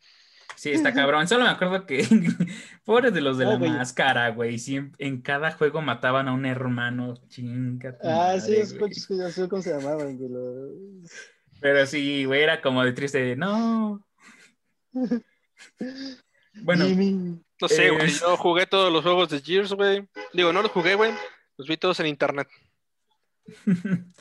[0.55, 1.27] Sí, está cabrón.
[1.27, 2.03] Solo me acuerdo que.
[2.85, 3.69] Pobres de los de la güey.
[3.69, 4.55] máscara, güey.
[4.55, 7.13] Siem- en cada juego mataban a un hermano.
[7.27, 7.97] Chinga.
[8.03, 10.17] ah, sí, madre, es ya sé cómo se llamaban.
[10.17, 10.71] güey, lo-
[11.59, 13.35] Pero sí, güey, era como de triste.
[13.35, 14.03] No.
[16.61, 16.85] Bueno.
[17.59, 18.07] No sé, güey.
[18.07, 18.13] Eh.
[18.19, 20.07] Yo jugué todos los juegos de Gears, güey.
[20.33, 21.11] Digo, no los jugué, güey.
[21.57, 22.47] Los vi todos en internet.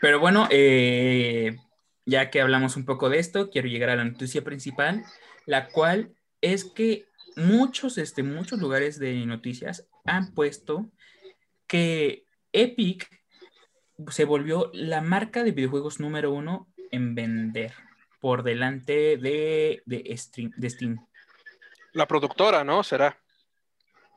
[0.00, 1.56] pero bueno, eh,
[2.06, 5.04] ya que hablamos un poco de esto, quiero llegar a la noticia principal,
[5.46, 10.90] la cual es que muchos, este, muchos lugares de noticias han puesto
[11.66, 13.08] que Epic
[14.08, 17.74] se volvió la marca de videojuegos número uno en vender
[18.20, 21.06] por delante de, de, Steam, de Steam.
[21.92, 22.82] La productora, ¿no?
[22.82, 23.18] Será.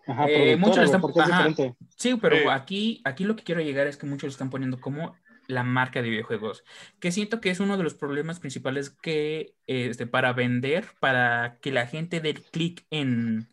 [0.08, 1.48] Ajá, Eh, muchos están- porque es ajá.
[1.48, 1.76] diferente.
[1.96, 5.16] Sí, pero aquí, aquí lo que quiero llegar es que muchos lo están poniendo como
[5.48, 6.64] la marca de videojuegos,
[7.00, 11.72] que siento que es uno de los problemas principales que este, para vender, para que
[11.72, 13.50] la gente dé clic en,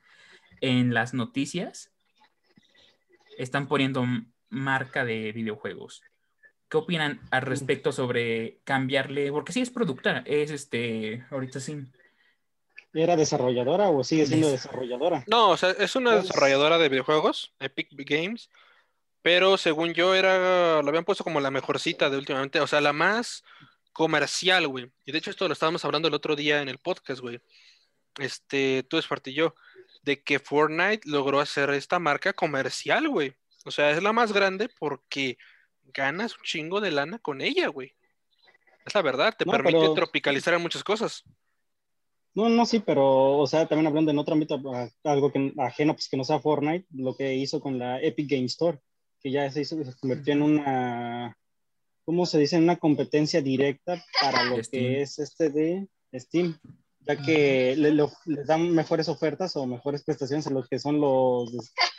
[0.60, 1.90] en las noticias,
[3.36, 4.04] están poniendo
[4.48, 6.02] marca de videojuegos.
[6.68, 9.30] ¿Qué opinan al respecto sobre cambiarle?
[9.32, 11.78] Porque sí es productora, es este, ahorita sí.
[12.92, 15.24] ¿Era desarrolladora o sigue siendo Des- desarrolladora?
[15.26, 18.50] No, o sea, es una Pues- desarrolladora de videojuegos, Epic Games,
[19.22, 22.92] pero según yo era, lo habían puesto como la mejorcita de últimamente, o sea, la
[22.92, 23.44] más
[23.92, 24.90] comercial, güey.
[25.06, 27.40] Y de hecho esto lo estábamos hablando el otro día en el podcast, güey.
[28.18, 29.54] Este, tú, Esparti y yo,
[30.02, 33.34] de que Fortnite logró hacer esta marca comercial, güey.
[33.64, 35.36] O sea, es la más grande porque
[35.92, 37.92] ganas un chingo de lana con ella, güey.
[38.86, 41.24] Es la verdad, te No, permite pero- tropicalizar en muchas cosas.
[42.34, 44.60] No, no, sí, pero, o sea, también hablando en otro ámbito,
[45.04, 48.44] algo que ajeno, pues que no sea Fortnite, lo que hizo con la Epic Game
[48.44, 48.78] Store,
[49.20, 51.36] que ya se, hizo, se convirtió en una,
[52.04, 52.56] ¿cómo se dice?
[52.56, 54.84] En una competencia directa para lo Steam.
[54.84, 56.56] que es este de Steam,
[57.00, 58.06] ya que le-
[58.44, 61.50] dan mejores ofertas o mejores prestaciones a los que son los,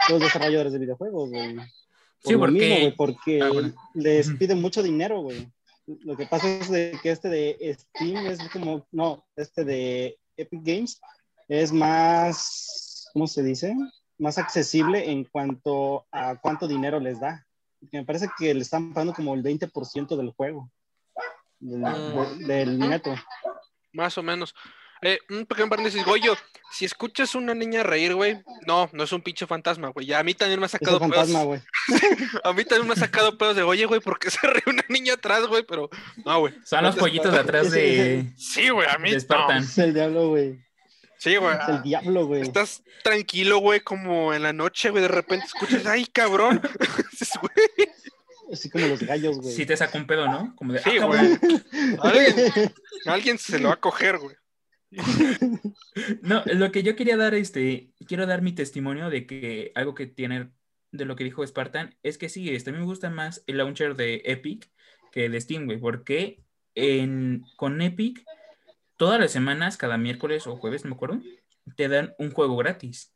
[0.10, 1.58] los desarrolladores de videojuegos, güey.
[2.22, 3.74] Por Sí, lo porque- mismo, güey, porque Ah, bueno.
[3.94, 5.50] les piden mucho dinero, güey.
[6.04, 10.62] Lo que pasa es de que este de Steam es como, no, este de Epic
[10.64, 11.02] Games
[11.48, 13.76] es más, ¿cómo se dice?
[14.18, 17.46] Más accesible en cuanto a cuánto dinero les da.
[17.92, 20.70] Me parece que le están pagando como el 20% del juego,
[21.60, 22.46] del, Mm.
[22.46, 23.16] del neto.
[23.94, 24.54] Más o menos.
[25.02, 26.36] Eh, un pequeño paréntesis, Goyo,
[26.72, 30.06] si escuchas una niña reír, güey, no, no es un pinche fantasma, güey.
[30.08, 31.46] Ya a mí también me ha Es sacado fantasma, pedos.
[31.46, 31.62] güey.
[32.44, 34.84] A mí también me ha sacado pedos de, oye, güey, ¿por qué se ríe una
[34.90, 35.64] niña atrás, güey?
[35.64, 35.90] Pero,
[36.26, 36.54] no, güey.
[36.66, 39.12] Son los pollitos de atrás de, Sí, güey, a mí.
[39.12, 39.52] no.
[39.58, 40.60] Es el diablo, güey.
[41.18, 41.56] Sí, güey.
[41.62, 42.42] Es el diablo, güey.
[42.42, 46.62] Estás tranquilo, güey, como en la noche, güey, de repente escuchas, ay, cabrón.
[47.42, 47.90] Güey,
[48.52, 49.54] Así como los gallos, güey.
[49.54, 50.56] Sí te saca un pedo, ¿no?
[50.56, 51.20] Como de, Sí, "Ah, güey.
[51.38, 51.66] cabrón".
[52.02, 52.74] Alguien,
[53.06, 54.36] alguien se lo va a coger, güey.
[56.22, 60.08] No, lo que yo quería dar, este, quiero dar mi testimonio de que algo que
[60.08, 60.52] tiene
[60.92, 63.58] de lo que dijo Spartan es que sí, este, a mí me gusta más el
[63.58, 64.72] launcher de Epic
[65.12, 66.44] que de Steam, güey, porque
[66.76, 68.24] en, con Epic,
[68.98, 71.22] todas las semanas, cada miércoles o jueves, no me acuerdo,
[71.76, 73.14] te dan un juego gratis.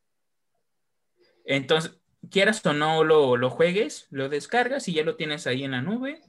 [1.46, 5.72] Entonces, quieras o no lo, lo juegues, lo descargas y ya lo tienes ahí en
[5.72, 6.22] la nube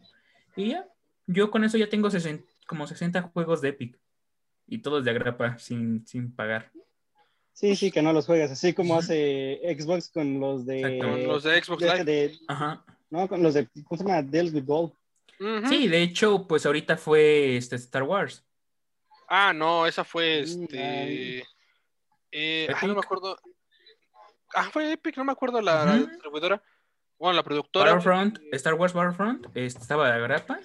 [0.57, 0.89] y ya.
[1.27, 3.99] Yo con eso ya tengo 60 como 60 juegos de Epic
[4.67, 6.71] y todos de agrapa sin, sin pagar.
[7.53, 10.99] Sí, sí, que no los juegas, así como hace Xbox con los de...
[11.01, 12.05] Con los de Xbox Live.
[12.05, 12.85] de- Ajá.
[13.11, 14.23] no, con los de, ¿cómo se llama?
[14.23, 14.93] Deals with Gold.
[15.69, 18.45] Sí, de hecho, pues ahorita fue este Star Wars.
[19.29, 21.45] Ah, no, esa fue este.
[22.33, 23.39] eh, ah, no me acuerdo.
[24.55, 26.07] Ah, fue Epic, no me acuerdo la, la Ujú.
[26.07, 26.63] distribuidora.
[27.19, 27.91] Bueno, la productora.
[27.91, 30.61] Battlefront, Star Wars Battlefront, este, estaba de agrapa.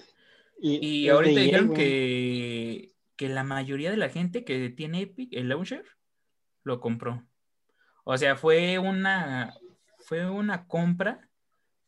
[0.61, 5.49] Y, Y ahorita dijeron que, que la mayoría de la gente que tiene Epic, el
[5.49, 5.83] launcher,
[6.63, 7.27] lo compró.
[8.05, 9.53] O sea, fue una,
[10.05, 11.27] fue una compra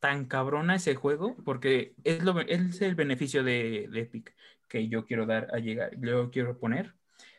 [0.02, 4.36] tan cabrona ese juego, porque es, lo, es el beneficio de, de Epic
[4.68, 6.96] que yo quiero dar a llegar, yo quiero poner.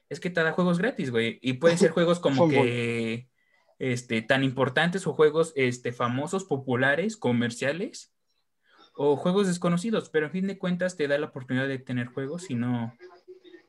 [0.09, 1.39] Es que te da juegos gratis, güey.
[1.43, 3.29] Y pueden ser juegos como que
[3.79, 8.11] este, tan importantes o juegos este, famosos, populares, comerciales,
[8.95, 12.51] o juegos desconocidos, pero en fin de cuentas te da la oportunidad de tener juegos
[12.51, 12.95] y no,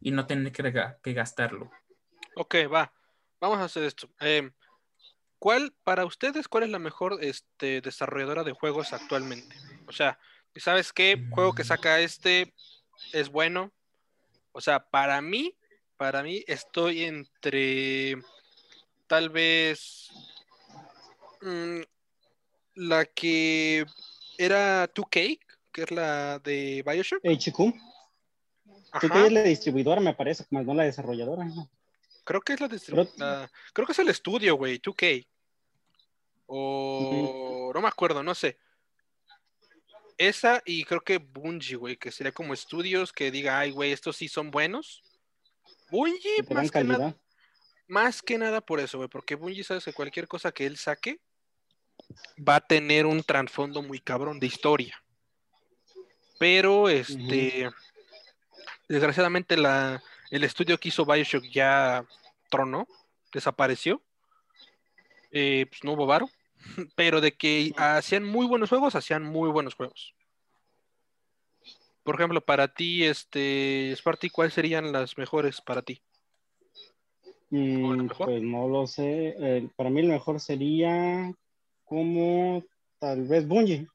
[0.04, 0.64] y no tener que,
[1.02, 1.72] que gastarlo.
[2.36, 2.94] Ok, va.
[3.40, 4.10] Vamos a hacer esto.
[4.20, 4.52] Eh,
[5.40, 9.56] ¿Cuál, para ustedes, cuál es la mejor este, desarrolladora de juegos actualmente?
[9.88, 10.20] O sea,
[10.56, 12.54] ¿sabes qué juego que saca este
[13.12, 13.72] es bueno?
[14.52, 15.58] O sea, para mí,
[15.98, 18.18] para mí estoy entre
[19.08, 20.10] tal vez
[21.42, 21.82] mm,
[22.76, 23.86] la que
[24.38, 25.40] era 2K,
[25.72, 27.22] que es la de Bioshock.
[27.24, 27.93] HQ.
[29.02, 31.46] Tú que es la distribuidora, me parece, más no la desarrolladora.
[31.46, 31.70] ¿no?
[32.24, 33.52] creo que es la distribuidora.
[33.74, 35.28] Creo que es el estudio, güey, 2K.
[36.46, 38.58] O no me acuerdo, no sé.
[40.18, 44.18] Esa y creo que Bungie, güey, que sería como estudios que diga, ay, güey, estos
[44.18, 45.02] sí son buenos.
[45.90, 47.18] Bungie, más que, nada,
[47.88, 51.20] más que nada por eso, güey, porque Bungie sabes que cualquier cosa que él saque
[52.38, 55.04] va a tener un trasfondo muy cabrón de historia.
[56.40, 57.70] Pero, este,
[58.88, 62.06] desgraciadamente la, el estudio que hizo Bioshock ya
[62.50, 62.88] tronó,
[63.32, 64.02] desapareció.
[65.32, 66.30] Eh, pues no hubo varo.
[66.96, 70.14] Pero de que hacían muy buenos juegos, hacían muy buenos juegos.
[72.04, 76.02] Por ejemplo, para ti, este, Sparty, ¿cuáles serían las mejores para ti?
[77.50, 79.36] Mm, pues no lo sé.
[79.40, 81.32] Eh, para mí el mejor sería
[81.86, 82.64] como
[83.00, 83.88] tal vez Bungie.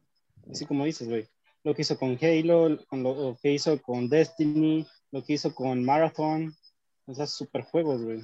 [0.51, 1.29] Así como dices, güey.
[1.68, 5.54] Lo que hizo con Halo, con lo, lo que hizo con Destiny, lo que hizo
[5.54, 6.57] con Marathon.
[7.04, 8.22] O sea, super juegos, güey.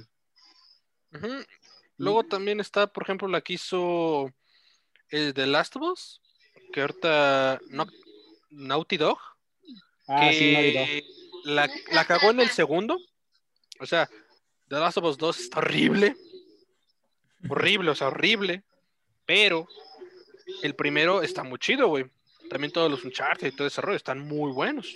[1.97, 4.33] Luego también está, por ejemplo, la que hizo
[5.09, 6.21] el The Last of Us,
[6.73, 7.85] que ahorita no,
[8.49, 9.19] Naughty Dog,
[10.07, 10.87] Ah, sí, Naughty Dog.
[11.43, 12.97] la, la cagó en el segundo.
[13.79, 14.09] O sea,
[14.69, 16.15] The Last of Us 2 está horrible.
[17.47, 18.63] Horrible, o sea, horrible.
[19.27, 19.67] Pero
[20.63, 22.05] el primero está muy chido, güey.
[22.49, 24.95] También todos los Uncharted y todo ese rollo están muy buenos.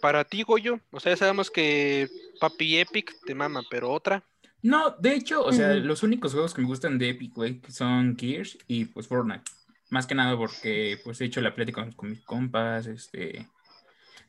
[0.00, 2.08] Para ti, Goyo, o sea, ya sabemos que
[2.40, 4.24] Papi Epic te mama, pero otra.
[4.62, 8.16] No, de hecho, o sea, los únicos juegos que me gustan de Epic, güey, son
[8.18, 9.44] Gears y pues Fortnite.
[9.90, 13.48] Más que nada porque pues he hecho la plática con, con mis compas, este,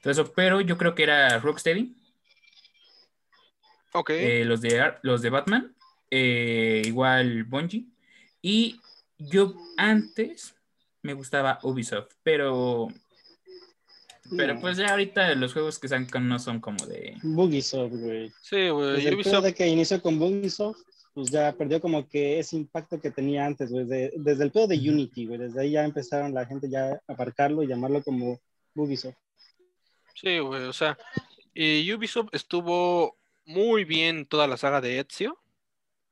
[0.01, 1.95] todo eso, pero yo creo que era Rocksteady,
[3.93, 4.09] Ok.
[4.11, 5.75] eh, los de los de Batman,
[6.09, 7.85] eh, igual Bungie,
[8.41, 8.79] y
[9.29, 10.55] yo antes
[11.03, 12.87] me gustaba Ubisoft, pero
[14.37, 14.61] pero No.
[14.61, 18.31] pues ya ahorita los juegos que sacan no son como de Bugisoft, güey.
[18.41, 18.93] sí, güey.
[18.95, 20.77] Desde el Ubisoft- pedo de que inició con Bugisoft,
[21.13, 23.85] pues ya perdió como que ese impacto que tenía antes, güey.
[23.85, 24.77] de- desde el pedo de.
[24.77, 25.39] Unity, güey.
[25.39, 28.39] Desde ahí ya empezaron la gente ya a aparcarlo y llamarlo como
[28.73, 29.17] Bugisoft.
[30.15, 30.97] Sí, güey, o sea,
[31.53, 35.37] y Ubisoft estuvo muy bien toda la saga de Ezio,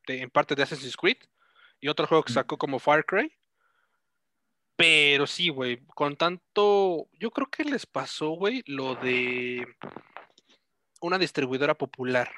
[0.08, 1.17] de- en parte de Assassin's Creed,
[1.79, 2.35] y otro juego que Mm.
[2.35, 3.31] sacó como Far Cry.
[4.75, 9.67] Pero sí, güey, con tanto, yo creo que les pasó, güey, lo de
[11.01, 12.32] una distribuidora popular,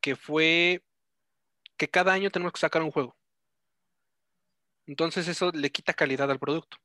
[0.00, 0.82] que fue
[1.76, 3.16] que cada año tenemos que sacar un juego.
[4.86, 6.78] Entonces eso le quita calidad al producto.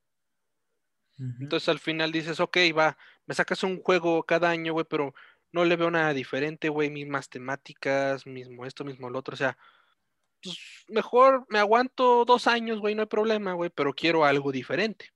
[1.18, 2.96] Entonces al final dices, ok, va,
[3.26, 5.16] me sacas un juego cada año, güey, pero
[5.52, 9.58] no le veo nada diferente, güey, mismas temáticas, mismo esto, mismo lo otro, o sea,
[10.42, 10.58] pues
[10.88, 15.12] mejor me aguanto dos años, güey, no hay problema, güey, pero quiero algo diferente.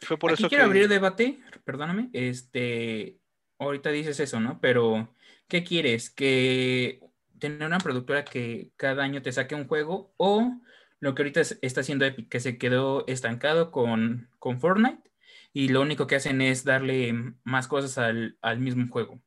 [0.00, 0.66] Fue por Aquí eso quiero que...
[0.66, 3.18] abrir debate, perdóname, este,
[3.58, 4.60] ahorita dices eso, ¿no?
[4.60, 5.14] Pero,
[5.48, 6.10] ¿qué quieres?
[6.10, 7.00] ¿Que
[7.38, 10.60] tener una productora que cada año te saque un juego o
[11.00, 15.10] lo que ahorita está haciendo Epic, que se quedó estancado con, con Fortnite
[15.52, 17.14] y lo único que hacen es darle
[17.44, 19.20] más cosas al, al mismo juego.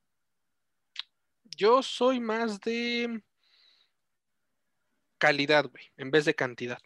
[1.55, 3.21] Yo soy más de
[5.19, 6.79] calidad, güey, en vez de cantidad.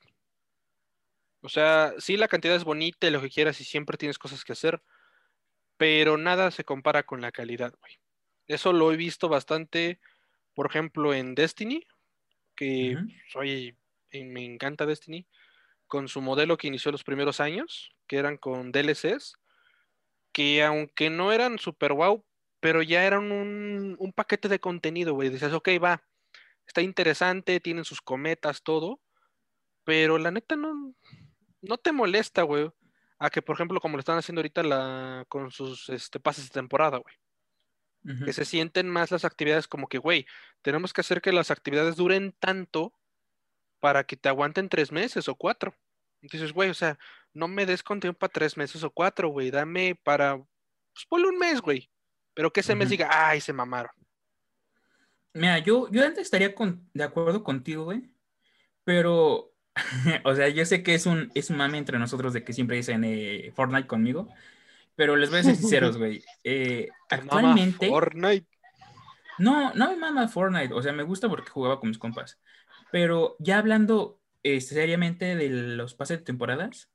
[1.41, 4.43] O sea, sí, la cantidad es bonita y lo que quieras y siempre tienes cosas
[4.43, 4.81] que hacer,
[5.77, 7.99] pero nada se compara con la calidad, güey.
[8.47, 9.99] Eso lo he visto bastante,
[10.53, 11.85] por ejemplo, en Destiny,
[12.55, 12.97] que
[13.31, 13.77] soy,
[14.11, 15.27] me encanta Destiny,
[15.87, 19.35] con su modelo que inició los primeros años, que eran con DLCs,
[20.31, 22.25] que aunque no eran super wow,
[22.59, 25.29] pero ya eran un, un paquete de contenido, güey.
[25.29, 26.03] Dices, ok, va,
[26.67, 29.01] está interesante, tienen sus cometas, todo,
[29.83, 30.93] pero la neta no,
[31.61, 32.71] no te molesta, güey,
[33.19, 36.51] a que, por ejemplo, como lo están haciendo ahorita la, con sus este, pases de
[36.51, 37.15] temporada, güey.
[38.25, 40.25] Que se sienten más las actividades como que, güey,
[40.61, 42.93] tenemos que hacer que las actividades duren tanto
[43.79, 45.73] para que te aguanten tres meses o cuatro.
[46.21, 46.99] Entonces, güey, o sea,
[47.33, 51.37] no me des contenido para tres meses o cuatro, güey, dame para, pues ponle un
[51.37, 51.89] mes, güey.
[52.33, 53.91] Pero que ese mes diga, ay, se mamaron.
[55.33, 56.53] Mira, yo, yo antes estaría
[56.93, 58.03] de acuerdo contigo, güey,
[58.83, 59.51] pero,
[60.23, 62.77] o sea, yo sé que es un, es un mame entre nosotros de que siempre
[62.77, 64.29] dicen eh, Fortnite conmigo,
[64.95, 66.23] pero les voy a ser sinceros, güey.
[66.43, 67.89] Eh, actualmente...
[67.89, 68.47] Fortnite.
[69.39, 72.39] No, no me mama Fortnite, o sea, me gusta porque jugaba con mis compas,
[72.91, 76.91] pero ya hablando eh, seriamente de los pases de temporadas,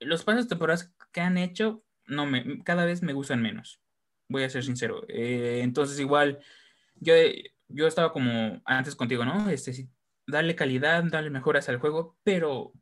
[0.00, 3.82] los pases de temporadas que han hecho, no me, cada vez me gustan menos,
[4.26, 5.04] voy a ser sincero.
[5.08, 6.40] entonces, igual
[6.96, 7.14] yo,
[7.68, 9.48] yo estaba como antes contigo, ¿no?
[9.50, 9.88] Este,
[10.26, 12.72] darle calidad, darle mejoras al juego, pero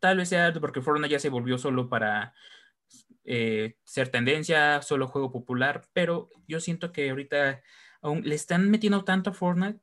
[0.00, 2.34] tal vez sea porque Fortnite ya se volvió solo para
[3.24, 7.62] eh, ser tendencia, solo juego popular, pero yo siento que ahorita
[8.02, 9.80] aún le están metiendo tanto a Fortnite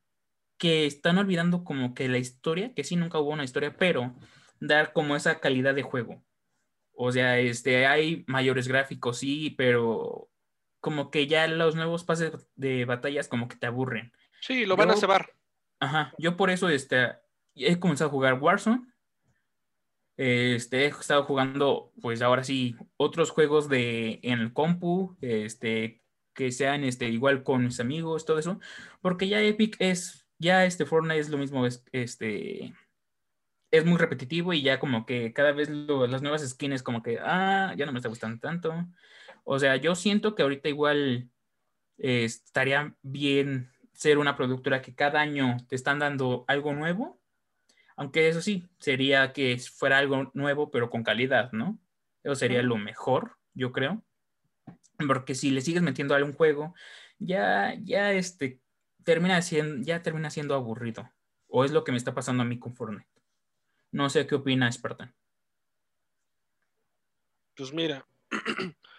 [0.57, 4.15] que están olvidando como que la historia, que sí nunca hubo una historia, pero
[4.59, 6.23] dar como esa calidad de juego.
[6.93, 10.29] O sea, este, hay mayores gráficos, sí, pero
[10.81, 14.11] como que ya los nuevos pases de batallas como que te aburren.
[14.41, 15.33] Sí, lo van a cebar.
[15.79, 17.11] Ajá, yo por eso este,
[17.55, 18.81] he comenzado a jugar Warzone.
[20.17, 26.01] Este, he estado jugando, pues ahora sí, otros juegos de en el compu, este,
[26.33, 28.59] que sean este, igual con mis amigos, todo eso,
[29.01, 32.73] porque ya Epic es, ya este Fortnite es lo mismo, es, este,
[33.71, 37.73] es muy repetitivo y ya como que cada vez las nuevas skins como que, ah,
[37.77, 38.73] ya no me está gustando tanto.
[39.43, 41.29] O sea, yo siento que ahorita igual
[41.97, 47.19] eh, estaría bien ser una productora que cada año te están dando algo nuevo,
[47.95, 51.77] aunque eso sí, sería que fuera algo nuevo pero con calidad, ¿no?
[52.23, 54.03] Eso sería lo mejor, yo creo.
[55.07, 56.73] Porque si le sigues metiendo a algún juego,
[57.19, 58.59] ya, ya este,
[59.03, 61.11] termina siendo, ya termina siendo aburrido.
[61.47, 63.07] O es lo que me está pasando a mí con Fortnite.
[63.91, 65.13] No sé qué opina Spartan.
[67.55, 68.05] Pues mira,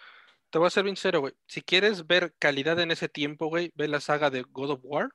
[0.52, 1.32] te voy a ser bien sincero, güey.
[1.46, 5.08] Si quieres ver calidad en ese tiempo, güey, ve la saga de God of War.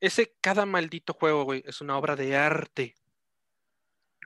[0.00, 2.94] Ese, cada maldito juego, güey, es una obra de arte.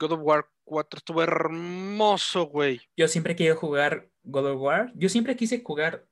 [0.00, 2.80] God of War 4 estuvo hermoso, güey.
[2.96, 4.92] Yo siempre quería jugar God of War.
[4.96, 6.04] Yo siempre quise jugar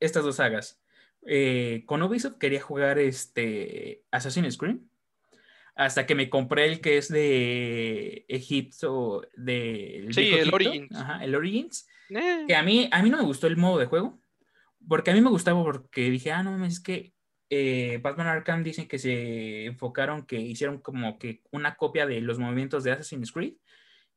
[0.00, 0.82] estas dos sagas.
[1.24, 4.78] Eh, con Ubisoft quería jugar este Assassin's Creed.
[5.76, 10.08] Hasta que me compré el que es de Egipto, de...
[10.10, 10.92] Sí, el Origins.
[10.96, 11.86] Ajá, el Origins.
[12.16, 12.44] Eh.
[12.46, 14.20] Que a mí, a mí no me gustó el modo de juego,
[14.88, 17.14] porque a mí me gustaba porque dije, ah, no, es que
[17.50, 22.38] eh, Batman Arkham dicen que se enfocaron, que hicieron como que una copia de los
[22.38, 23.54] movimientos de Assassin's Creed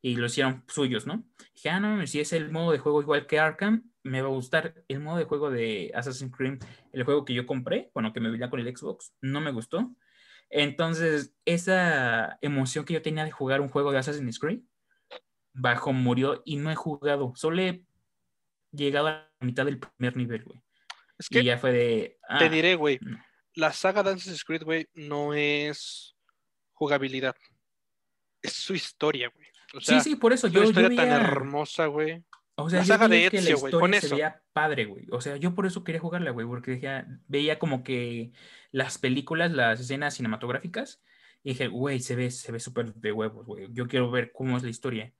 [0.02, 1.24] y lo hicieron suyos, ¿no?
[1.54, 4.32] Dije, ah, no, si es el modo de juego igual que Arkham, me va a
[4.32, 8.20] gustar el modo de juego de Assassin's Creed, el juego que yo compré, bueno, que
[8.20, 9.94] me venía con el Xbox, no me gustó.
[10.48, 14.60] Entonces, esa emoción que yo tenía de jugar un juego de Assassin's Creed,
[15.52, 17.32] bajo murió y no he jugado.
[17.34, 17.85] Solo he
[18.72, 20.62] llegado a la mitad del primer nivel, güey.
[21.18, 22.18] Es que y ya fue de.
[22.38, 22.98] te ah, diré, güey.
[23.54, 26.14] La saga de Assassin's Creed, güey, no es
[26.72, 27.34] jugabilidad.
[28.42, 29.46] Es su historia, güey.
[29.82, 30.48] sí, sí, por eso.
[30.48, 32.22] Yo, una historia tan hermosa, güey.
[32.58, 34.08] O sea, la saga de Ezio, güey, con eso.
[34.08, 35.06] Se veía padre, güey.
[35.10, 38.32] O sea, yo por eso quería jugarla, güey, porque veía como que
[38.72, 41.02] las películas, las escenas cinematográficas,
[41.42, 43.68] y dije, güey, se ve, se ve súper de huevos, güey.
[43.72, 45.12] Yo quiero ver cómo es la historia.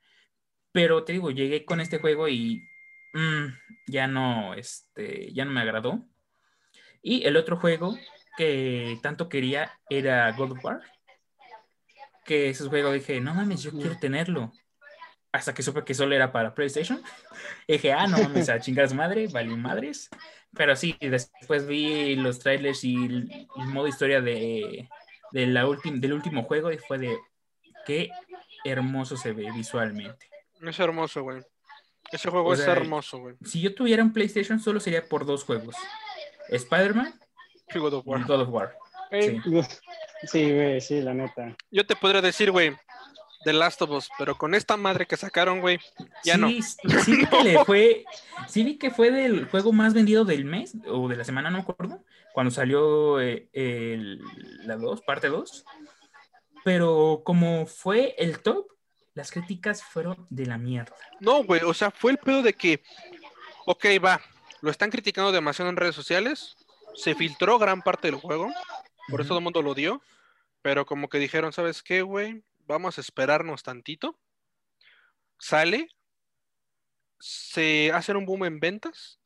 [0.72, 2.62] Pero te digo, llegué con este juego y
[3.16, 3.46] mm,
[3.86, 6.06] ya no, este, ya no me agradó.
[7.02, 7.96] Y el otro juego
[8.36, 10.82] que tanto quería era God of War.
[12.24, 14.52] Que ese juego dije, no mames, yo quiero tenerlo.
[15.32, 17.02] Hasta que supe que solo era para PlayStation.
[17.68, 20.08] dije, ah, no mames, a chingar madre, vale madres.
[20.54, 24.88] Pero sí, después vi los trailers y el, modo historia de,
[25.32, 27.16] de la del último juego y fue de
[27.84, 28.10] qué
[28.64, 30.28] hermoso se ve visualmente.
[30.60, 31.42] Es hermoso, güey.
[32.12, 33.34] Ese juego O es sea, hermoso, güey.
[33.44, 35.74] Si yo tuviera un PlayStation, solo sería por dos juegos:
[36.48, 37.18] Spider-Man
[37.68, 38.24] Sí, God of y War.
[38.26, 38.76] God of War.
[39.10, 39.40] Sí.
[40.24, 41.56] Sí, güey, sí, la neta.
[41.70, 42.72] Yo te podría decir, güey,
[43.44, 45.78] The Last of Us, pero con esta madre que sacaron, güey,
[46.24, 46.48] ya sí, no.
[46.48, 48.04] Sí, sí vi que le fue,
[48.48, 51.58] sí vi que fue del juego más vendido del mes o de la semana, no
[51.58, 52.02] me acuerdo,
[52.32, 54.20] cuando salió eh, el-
[54.64, 55.64] la 2, parte 2.
[56.64, 58.66] Pero como fue el top,
[59.16, 60.94] las críticas fueron de la mierda.
[61.20, 62.82] No, güey, o sea, fue el pedo de que,
[63.64, 64.20] ok, va,
[64.60, 66.54] lo están criticando demasiado en redes sociales,
[66.94, 68.52] se filtró gran parte del juego,
[69.08, 70.02] por eso todo el mundo lo dio,
[70.60, 72.44] pero como que dijeron, ¿sabes qué, güey?
[72.66, 74.18] Vamos a esperarnos tantito.
[75.38, 75.88] Sale,
[77.18, 79.18] se hacen un boom en ventas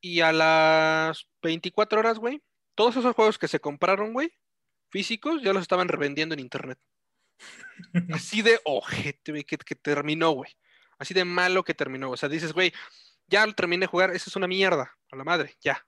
[0.00, 2.42] y a las 24 horas, güey,
[2.74, 4.32] todos esos juegos que se compraron, güey,
[4.88, 6.78] físicos, ya los estaban revendiendo en internet.
[8.12, 10.50] Así de ojete, güey, que, que terminó, güey.
[10.98, 12.10] Así de malo que terminó.
[12.10, 12.72] O sea, dices, güey,
[13.26, 15.84] ya lo terminé de jugar, esa es una mierda, a la madre, ya.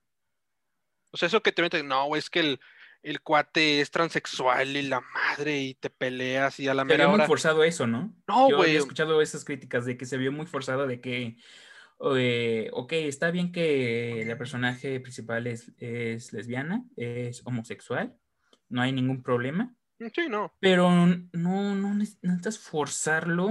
[1.13, 2.61] O sea, eso que te meten, no, güey, es que el,
[3.05, 6.97] el cuate es transexual y la madre y te peleas y a la Se vio
[6.97, 8.17] mera muy forzado eso, ¿no?
[8.27, 8.71] No, Yo güey.
[8.71, 11.37] había escuchado esas críticas de que se vio muy forzado de que,
[12.17, 18.17] eh, ok, está bien que la personaje principal es, es lesbiana, es homosexual,
[18.69, 20.53] no hay ningún problema, Sí, no.
[20.61, 23.47] pero no, no neces- necesitas forzarlo,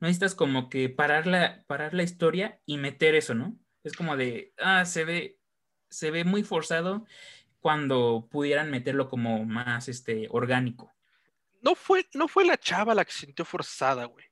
[0.00, 3.58] no necesitas como que parar la, parar la historia y meter eso, ¿no?
[3.82, 5.38] Es como de, ah, se ve,
[5.90, 7.06] se ve muy forzado
[7.60, 10.92] cuando pudieran meterlo como más este, orgánico.
[11.62, 14.26] No fue, no fue la chava la que se sintió forzada, güey.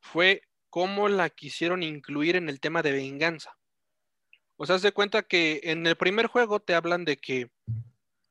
[0.00, 3.56] Fue cómo la quisieron incluir en el tema de venganza.
[4.56, 7.50] O sea, haz de cuenta que en el primer juego te hablan de que,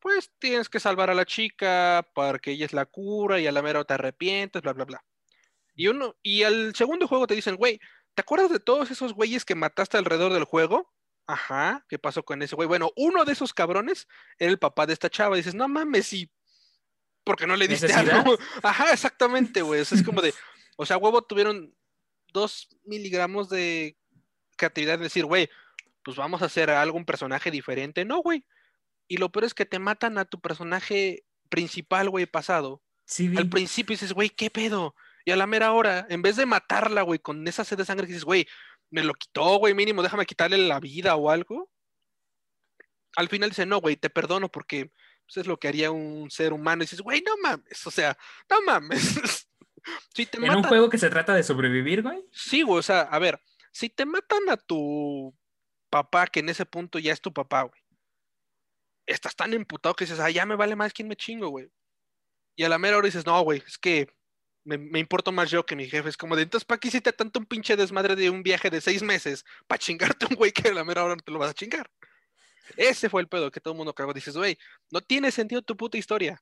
[0.04, 3.54] pues, tienes que salvar a la chica para que ella es la cura y a
[3.54, 5.06] la mera te arrepientes, bla, bla, bla.
[5.76, 7.80] Y uno, y al segundo juego te dicen, güey,
[8.14, 10.92] ¿te acuerdas de todos esos güeyes que mataste alrededor del juego?
[11.26, 12.68] Ajá, ¿qué pasó con ese güey?
[12.68, 15.38] Bueno, uno de esos cabrones era el papá de esta chava.
[15.38, 16.30] dices, no mames, y
[17.24, 18.18] porque no le diste ¿Necesidad?
[18.18, 18.38] algo.
[18.62, 19.80] Ajá, exactamente, güey.
[19.80, 20.34] O sea, es como de,
[20.76, 21.74] o sea, huevo tuvieron
[22.34, 23.98] dos miligramos de
[24.58, 25.50] creatividad de decir, güey,
[26.04, 28.04] pues vamos a hacer algo, un personaje diferente.
[28.04, 28.44] No, güey.
[29.08, 32.82] Y lo peor es que te matan a tu personaje principal, güey, pasado.
[33.06, 33.32] Sí.
[33.38, 34.96] Al principio dices, güey, ¿qué pedo?
[35.26, 38.08] Y a la mera hora, en vez de matarla, güey, con esa sed de sangre,
[38.08, 38.48] dices, güey,
[38.90, 41.70] me lo quitó, güey, mínimo, déjame quitarle la vida o algo.
[43.16, 44.92] Al final dice, no, güey, te perdono porque
[45.26, 46.84] pues, es lo que haría un ser humano.
[46.84, 48.18] Y dices, güey, no mames, o sea,
[48.50, 49.02] no mames.
[50.14, 52.26] si te En un matan, juego que se trata de sobrevivir, güey.
[52.32, 53.42] sí, güey, o sea, a ver,
[53.72, 55.36] si te matan a tu
[55.90, 57.82] papá, que en ese punto ya es tu papá, güey,
[59.06, 61.70] estás tan emputado que dices, ah, ya me vale más quién me chingo, güey.
[62.56, 64.08] Y a la mera hora dices, no, güey, es que
[64.64, 66.10] me, importo más yo que mi jefe.
[66.10, 68.82] Es como de, entonces, ¿para qué hiciste tanto un pinche desmadre de un viaje de
[68.82, 69.46] seis meses?
[69.68, 71.90] Para chingarte un güey que a la mera hora no te lo vas a chingar.
[72.78, 74.14] Ese fue el pedo que todo el mundo cagó.
[74.14, 74.58] Dices, güey,
[74.92, 76.42] no tiene sentido tu puta historia.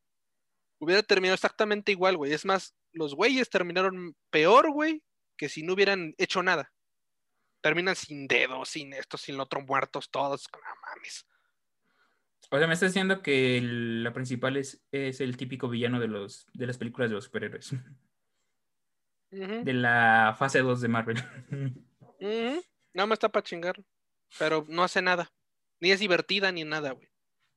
[0.79, 2.33] Hubiera terminado exactamente igual, güey.
[2.33, 5.03] Es más, los güeyes terminaron peor, güey,
[5.37, 6.71] que si no hubieran hecho nada.
[7.61, 10.47] Terminan sin dedos, sin esto, sin lo otro, muertos todos.
[10.53, 11.25] No mames.
[12.53, 16.07] O sea, me estás diciendo que el- la principal es, es el típico villano de,
[16.09, 17.73] los, de las películas de los superhéroes.
[19.31, 21.15] De la fase 2 de Marvel.
[22.93, 23.81] Nada más está para chingar.
[24.37, 25.31] Pero no hace nada.
[25.79, 27.09] Ni es divertida ni nada, güey.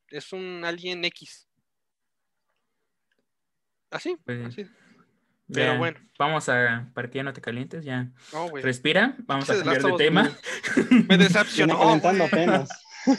[0.08, 1.48] Es un alien X.
[3.90, 4.66] Así, Pues, así.
[5.52, 6.00] Pero Ya, bueno.
[6.18, 8.10] Vamos a, para que ya no te calientes, ya.
[8.32, 8.62] No, güey.
[8.62, 10.30] Respira, vamos a cambiar de tema.
[11.08, 12.00] Me decepcionó.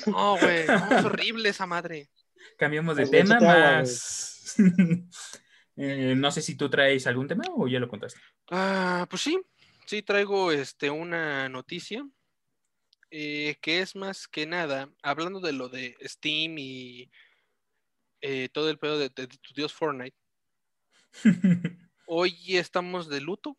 [0.07, 0.65] No, güey.
[0.67, 2.09] no, es horrible esa madre.
[2.57, 4.55] Cambiamos de tema, más.
[5.77, 8.17] Eh, no sé si tú traes algún tema o ya lo contaste.
[8.49, 9.37] Ah, pues sí,
[9.85, 12.07] sí traigo este una noticia
[13.11, 17.09] eh, que es más que nada, hablando de lo de Steam y
[18.21, 20.17] eh, todo el pedo de, de tu dios Fortnite,
[22.07, 23.57] hoy estamos de luto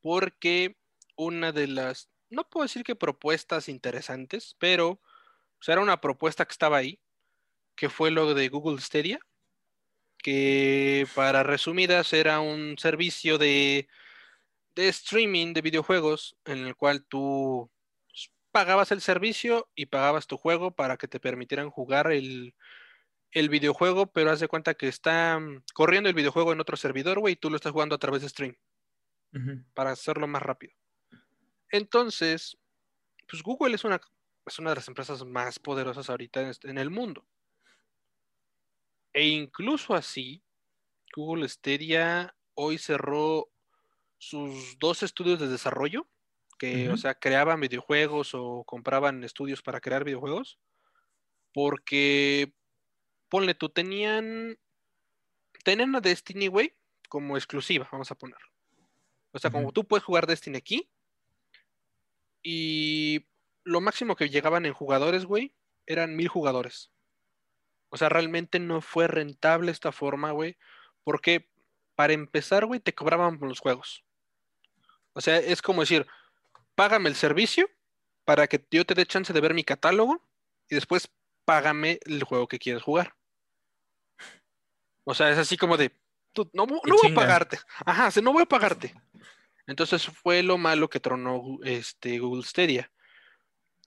[0.00, 0.76] porque
[1.16, 5.00] una de las, no puedo decir que propuestas interesantes, pero
[5.62, 6.98] o sea, era una propuesta que estaba ahí,
[7.76, 9.20] que fue lo de Google Stadia,
[10.18, 13.86] que para resumidas era un servicio de,
[14.74, 17.70] de streaming de videojuegos en el cual tú
[18.50, 22.56] pagabas el servicio y pagabas tu juego para que te permitieran jugar el,
[23.30, 27.20] el videojuego, pero haz de cuenta que está mm, corriendo el videojuego en otro servidor,
[27.20, 28.56] güey, y tú lo estás jugando a través de stream
[29.74, 30.74] para hacerlo más rápido.
[31.70, 32.58] Entonces,
[33.30, 34.00] pues Google es una
[34.46, 37.24] es una de las empresas más poderosas ahorita en, el mundo.
[39.12, 40.42] E incluso así,
[41.14, 43.48] Google Stadia hoy cerró
[44.18, 46.08] sus dos estudios de desarrollo,
[46.58, 50.58] que, o sea, creaban videojuegos o compraban estudios para crear videojuegos,
[51.52, 52.52] porque,
[53.28, 54.58] ponle tú, tenían,
[55.64, 56.74] tenían a Destiny, güey,
[57.08, 58.38] como exclusiva, vamos a poner.
[59.32, 60.88] O sea, como tú puedes jugar Destiny aquí,
[62.42, 63.24] y
[63.64, 65.54] lo máximo que llegaban en jugadores, güey,
[65.86, 66.90] eran mil jugadores.
[67.90, 70.56] O sea, realmente no fue rentable esta forma, güey,
[71.04, 71.50] porque
[71.94, 74.04] para empezar, güey, te cobraban por los juegos.
[75.12, 76.06] O sea, es como decir,
[76.74, 77.68] págame el servicio
[78.24, 80.22] para que yo te dé chance de ver mi catálogo
[80.68, 81.10] y después
[81.44, 83.14] págame el juego que quieres jugar.
[85.04, 85.90] O sea, es así como de,
[86.32, 87.58] tú, no, no voy a pagarte.
[87.84, 88.94] Ajá, o sea, no voy a pagarte.
[89.66, 92.91] Entonces fue lo malo que tronó este, Google Stadia.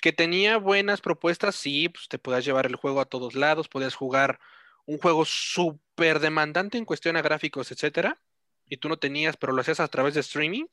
[0.01, 3.95] Que tenía buenas propuestas, sí, pues te podías llevar el juego a todos lados, podías
[3.95, 4.39] jugar
[4.85, 8.21] un juego súper demandante en cuestión a gráficos, etcétera,
[8.67, 10.65] y tú no tenías, pero lo hacías a través de streaming,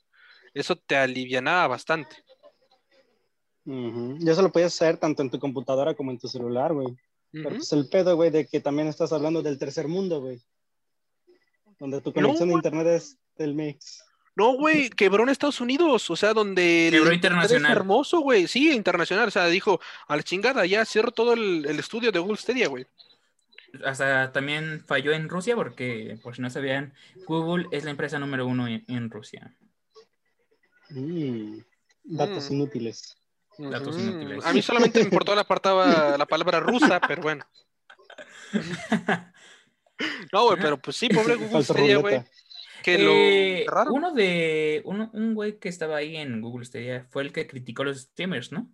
[0.54, 2.16] eso te alivianaba bastante.
[3.64, 4.18] Ujú.
[4.20, 6.88] Y eso lo puedes hacer tanto en tu computadora como en tu celular, güey.
[7.30, 7.56] Pero Ujú.
[7.58, 10.42] pues el pedo, güey, de que también estás hablando del tercer mundo, güey.
[11.78, 12.58] Donde tu conexión de güey.
[12.58, 14.04] internet es del mix.
[14.34, 17.70] No, güey, quebró en Estados Unidos, o sea, donde el Quebró internet internacional.
[17.72, 21.66] Es hermoso, güey, sí, internacional, o sea, dijo, a la chingada, ya cierro todo el,
[21.66, 22.86] el estudio de Google Stadia, güey.
[23.84, 26.94] Hasta también falló en Rusia porque, por si no sabían,
[27.26, 29.54] Google es la empresa número uno en, en Rusia.
[30.90, 31.58] Mm,
[32.04, 32.54] Datos Mm.
[32.54, 33.16] inútiles.
[33.58, 34.44] Datos inútiles.
[34.44, 37.44] A mí solamente me importó la, partaba, la palabra rusa, pero bueno.
[40.32, 42.22] No, güey, pero pues sí, pobre Google Stadia, güey.
[42.82, 43.92] Que lo Eh, cerraron.
[43.94, 47.82] uno de uno- un güey que estaba ahí en Google Stadia fue el que criticó
[47.82, 48.70] a los streamers, ¿no?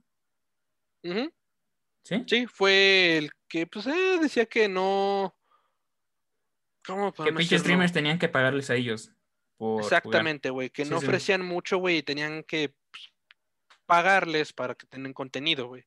[2.05, 2.25] Sí.
[2.27, 5.37] Sí, fue el que, pues, eh, decía que no.
[6.87, 9.13] ¿Cómo Que pinches streamers tenían que pagarles a ellos.
[9.59, 9.83] por.
[9.83, 11.07] Exactamente, güey, que Sí, no sí.
[11.07, 13.13] ofrecían mucho, güey, y tenían que pues,
[13.87, 15.85] pagarles para que tengan contenido, güey.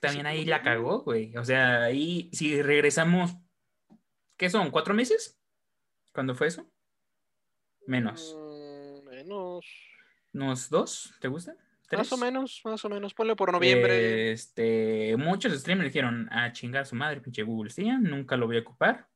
[0.00, 1.34] También ahí la cagó, güey.
[1.36, 3.34] O sea, ahí si regresamos,
[4.36, 4.70] ¿qué son?
[4.70, 5.38] ¿Cuatro meses?
[6.12, 6.70] ¿Cuándo fue eso?
[7.86, 8.36] Menos.
[8.36, 9.66] Mm, menos.
[10.32, 11.14] ¿Unos dos?
[11.20, 11.54] ¿Te gusta?
[11.92, 13.14] Más o menos, más o menos.
[13.14, 14.32] Ponle por noviembre.
[14.32, 18.60] Este, muchos streamers dijeron a chingar su madre, pinche Google Stadia, nunca lo voy a
[18.60, 19.08] ocupar.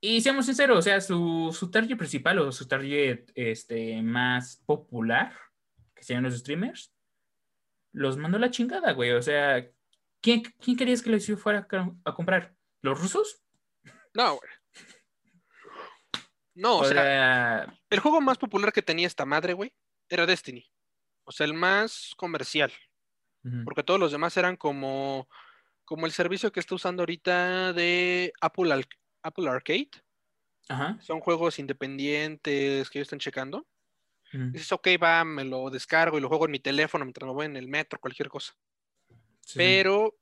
[0.00, 5.36] Y seamos sinceros, o sea, su, su target principal o su target este, más popular,
[5.94, 6.94] que serían los streamers,
[7.92, 9.10] los mandó a la chingada, güey.
[9.12, 9.68] O sea,
[10.22, 12.54] ¿quién, quién querías que les fuera a, a comprar?
[12.80, 13.42] ¿Los rusos?
[14.14, 14.50] No, güey.
[16.60, 19.72] No, o, O sea, sea, el juego más popular que tenía esta madre, güey,
[20.08, 20.70] era Destiny.
[21.24, 22.72] O sea, el más comercial.
[23.64, 25.26] Porque todos los demás eran como,
[25.86, 28.86] como el servicio que está usando ahorita de Apple, Al-
[29.22, 29.90] Apple Arcade.
[30.68, 30.98] ajá.
[31.00, 33.66] Son juegos independientes que ellos están checando.
[34.32, 37.46] Dices, ok, va, me lo descargo y lo juego en mi teléfono mientras me voy
[37.46, 38.52] en el metro, cualquier cosa.
[39.40, 39.54] sí.
[39.56, 40.14] Pero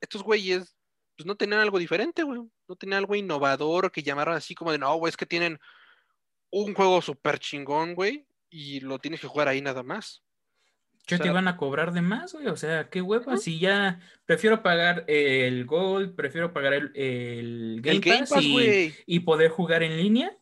[0.00, 0.74] estos güeyes,
[1.16, 2.40] pues no tenían algo diferente, güey.
[2.68, 5.58] No tenían algo innovador que llamaran así como de, no, güey, es que tienen
[6.50, 10.22] un juego súper chingón, güey, y lo tienes que jugar ahí nada más.
[11.06, 12.46] ¿Qué o te sea- iban a cobrar de más, güey?
[12.46, 13.36] O sea, qué hueva.
[13.36, 18.44] Si ya prefiero pagar el Gold, prefiero pagar el, el Game el Game Pass Pass,
[18.44, 20.36] y, y poder jugar en línea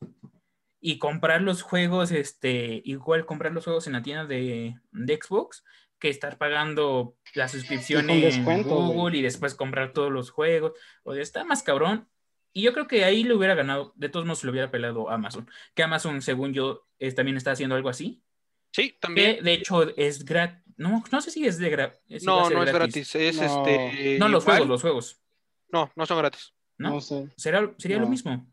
[0.81, 5.65] y comprar los juegos, este, igual comprar los juegos en la tienda de, de Xbox
[6.01, 8.75] que estar pagando la suscripción en descuento.
[8.75, 10.73] Google y después comprar todos los juegos.
[11.05, 12.09] O sea, está más cabrón.
[12.53, 15.49] Y yo creo que ahí le hubiera ganado, de todos modos le hubiera pelado Amazon.
[15.75, 18.23] Que Amazon, según yo, es- también está haciendo algo así.
[18.73, 19.37] Sí, también.
[19.37, 20.65] Que de hecho es gratis.
[20.77, 22.25] No, no sé si es de gratis.
[22.25, 23.67] No, no es gratis, es No.
[23.67, 24.19] este.
[24.19, 24.57] No, los igual.
[24.57, 25.21] juegos, los juegos.
[25.71, 26.53] No, no son gratis.
[26.79, 26.91] ¿No?
[26.91, 27.29] No sé.
[27.37, 28.11] ¿Será, sería lo No.
[28.11, 28.47] mismo.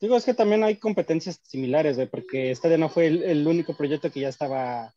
[0.00, 3.74] Digo, es que también hay competencias similares, güey, porque Stadia no fue el, el único
[3.76, 4.94] proyecto que ya estaba,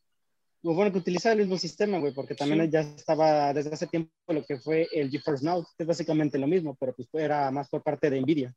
[0.62, 2.70] bueno, que utilizaba el mismo sistema, güey, porque también Sí.
[2.70, 6.46] ya estaba desde hace tiempo lo que fue el GeForce Now, que es básicamente lo
[6.46, 8.54] mismo, pero pues era más por parte de Nvidia.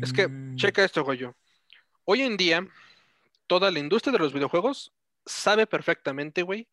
[0.00, 1.34] Es que, Mm, checa esto, Goyo.
[2.04, 2.66] Hoy en día,
[3.46, 4.92] toda la industria de los videojuegos
[5.24, 6.68] sabe perfectamente, güey,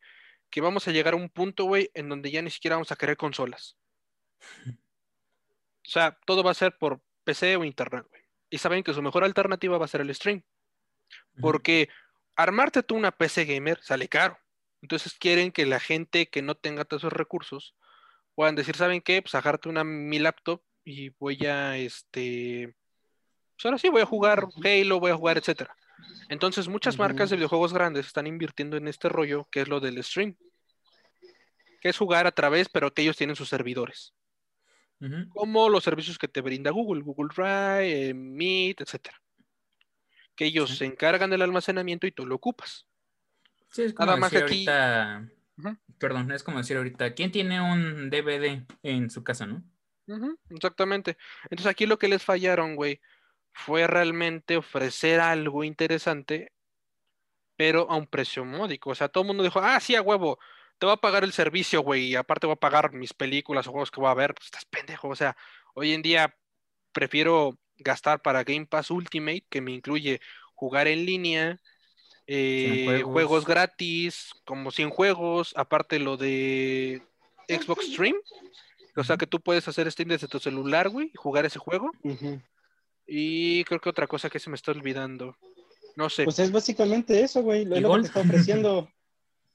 [0.50, 2.96] que vamos a llegar a un punto, güey, en donde ya ni siquiera vamos a
[2.96, 3.76] querer consolas.
[4.66, 8.22] O sea, todo va a ser por PC o internet, güey.
[8.50, 10.42] Y saben que su mejor alternativa va a ser el stream.
[11.40, 11.88] Porque
[12.36, 14.38] armarte tú una PC gamer sale caro.
[14.84, 17.74] Entonces quieren que la gente que no tenga todos esos recursos
[18.34, 19.22] puedan decir, ¿saben qué?
[19.22, 22.76] Pues agarrarte una mi laptop y voy a este.
[23.56, 25.74] Pues ahora sí voy a jugar Halo, voy a jugar, etcétera.
[26.28, 30.04] Entonces, muchas marcas de videojuegos grandes están invirtiendo en este rollo que es lo del
[30.04, 30.36] stream.
[31.80, 34.12] que es jugar a través, pero que ellos tienen sus servidores,
[35.30, 39.18] como los servicios que te brinda Google, Google Drive, eh, Meet, etcétera.
[40.34, 40.76] Que ellos Sí.
[40.76, 42.86] se encargan del almacenamiento y tú lo ocupas.
[43.74, 45.28] Sí, es como Nada más decir aquí- ahorita,
[45.98, 49.64] perdón, es como decir ahorita, ¿quién tiene un DVD en su casa, no?
[50.50, 51.16] Exactamente.
[51.44, 53.00] Entonces aquí lo que les fallaron, güey,
[53.52, 56.52] fue realmente ofrecer algo interesante,
[57.56, 58.90] pero a un precio módico.
[58.90, 60.38] O sea, todo el mundo dijo, ah, sí, a huevo,
[60.78, 63.70] te voy a pagar el servicio, güey, y aparte voy a pagar mis películas o
[63.72, 64.34] juegos que voy a ver.
[64.34, 65.08] Pues estás pendejo.
[65.08, 65.36] O sea,
[65.74, 66.36] hoy en día
[66.92, 70.20] prefiero gastar para Game Pass Ultimate, que me incluye
[70.54, 71.60] jugar en línea,
[72.26, 73.12] eh, juegos.
[73.12, 77.02] juegos gratis, como 100 juegos, aparte lo de
[77.48, 78.16] Xbox Stream.
[78.96, 81.90] O sea que tú puedes hacer Steam desde tu celular, güey, y jugar ese juego.
[83.06, 85.36] Y creo que otra cosa que se me está olvidando.
[85.96, 86.24] No sé.
[86.24, 87.64] Pues es básicamente eso, güey.
[87.64, 88.88] Lo, ¿Y es lo que te está ofreciendo.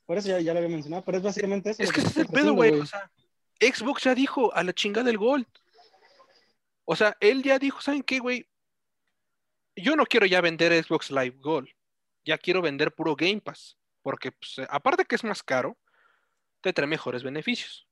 [0.06, 1.84] Por eso ya, ya lo había mencionado, pero es básicamente eso.
[1.84, 2.72] es que te ese es el pedo, güey.
[2.72, 3.12] O sea,
[3.60, 5.46] Xbox ya dijo a la chingada del Gold.
[6.86, 8.48] O sea, él ya dijo, ¿saben qué, güey?
[9.76, 11.70] Yo no quiero ya vender Xbox Live Gold.
[12.26, 13.78] Ya quiero vender puro Game Pass.
[14.02, 15.78] Porque, pues, aparte que es más caro,
[16.62, 17.88] te trae mejores beneficios.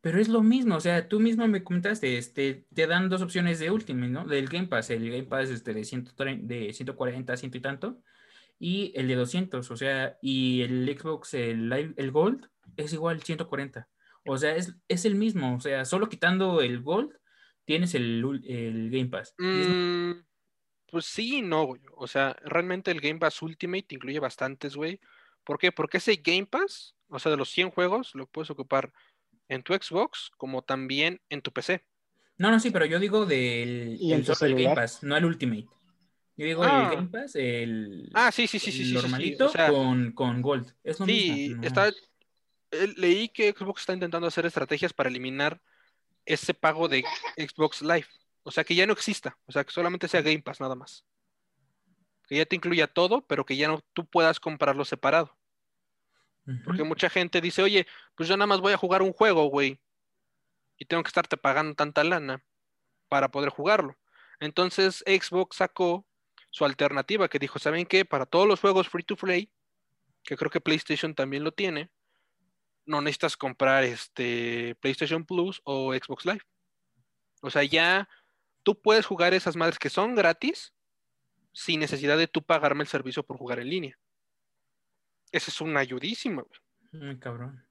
[0.00, 3.58] Pero es lo mismo, o sea, tú mismo me comentaste, este, te dan dos opciones
[3.58, 4.24] de Ultimate, ¿no?
[4.26, 8.00] Del Game Pass, el Game Pass este, de, 130, de 140, ciento y tanto,
[8.60, 13.22] y el de 200, o sea, y el Xbox, el, Live- el Gold, es igual
[13.22, 13.88] 140.
[14.24, 17.12] O sea, es, es el mismo, o sea, solo quitando el Gold,
[17.64, 19.34] tienes el, el Game Pass.
[19.38, 20.12] Mm,
[20.90, 21.80] pues sí y no, güey.
[21.96, 25.00] O sea, realmente el Game Pass Ultimate incluye bastantes, güey.
[25.44, 25.72] ¿Por qué?
[25.72, 28.92] Porque ese Game Pass, o sea, de los 100 juegos, lo puedes ocupar
[29.48, 31.84] en tu Xbox como también en tu PC.
[32.36, 34.74] No, no, sí, pero yo digo del ¿Y en el tu solo el Game?
[34.74, 35.66] Pass, no el Ultimate.
[36.36, 36.88] Yo digo Ah.
[36.90, 38.94] el Game Pass, el, Ah, sí, sí, sí, sí, sí, sí, sí.
[38.94, 40.72] normalito O sea, con, con Gold.
[40.84, 41.62] Es lo sí, mismo.
[41.62, 41.66] no.
[41.66, 41.88] está.
[41.88, 45.60] eh, Leí que Xbox está intentando hacer estrategias para eliminar
[46.26, 47.02] ese pago de
[47.36, 48.06] Xbox Live.
[48.48, 49.38] O sea, que ya no exista.
[49.44, 51.04] O sea, que solamente sea Game Pass nada más.
[52.26, 55.36] Que ya te incluya todo, pero que ya no tú puedas comprarlo separado.
[56.64, 59.78] Porque mucha gente dice, oye, pues yo nada más voy a jugar un juego, güey.
[60.78, 62.42] Y tengo que estarte pagando tanta lana
[63.10, 63.98] para poder jugarlo.
[64.40, 66.06] Entonces Xbox sacó
[66.50, 68.06] su alternativa que dijo, ¿saben qué?
[68.06, 69.52] Para todos los juegos free to play,
[70.24, 71.90] que creo que PlayStation también lo tiene,
[72.86, 76.40] no necesitas comprar este PlayStation Plus o Xbox Live.
[77.42, 78.08] O sea, ya
[78.68, 80.74] tú puedes jugar esas madres que son gratis
[81.54, 83.98] sin necesidad de tú pagarme el servicio por jugar en línea.
[85.32, 86.60] Esa es una ayudísima, güey
[87.02, 87.66] Muy cabrón.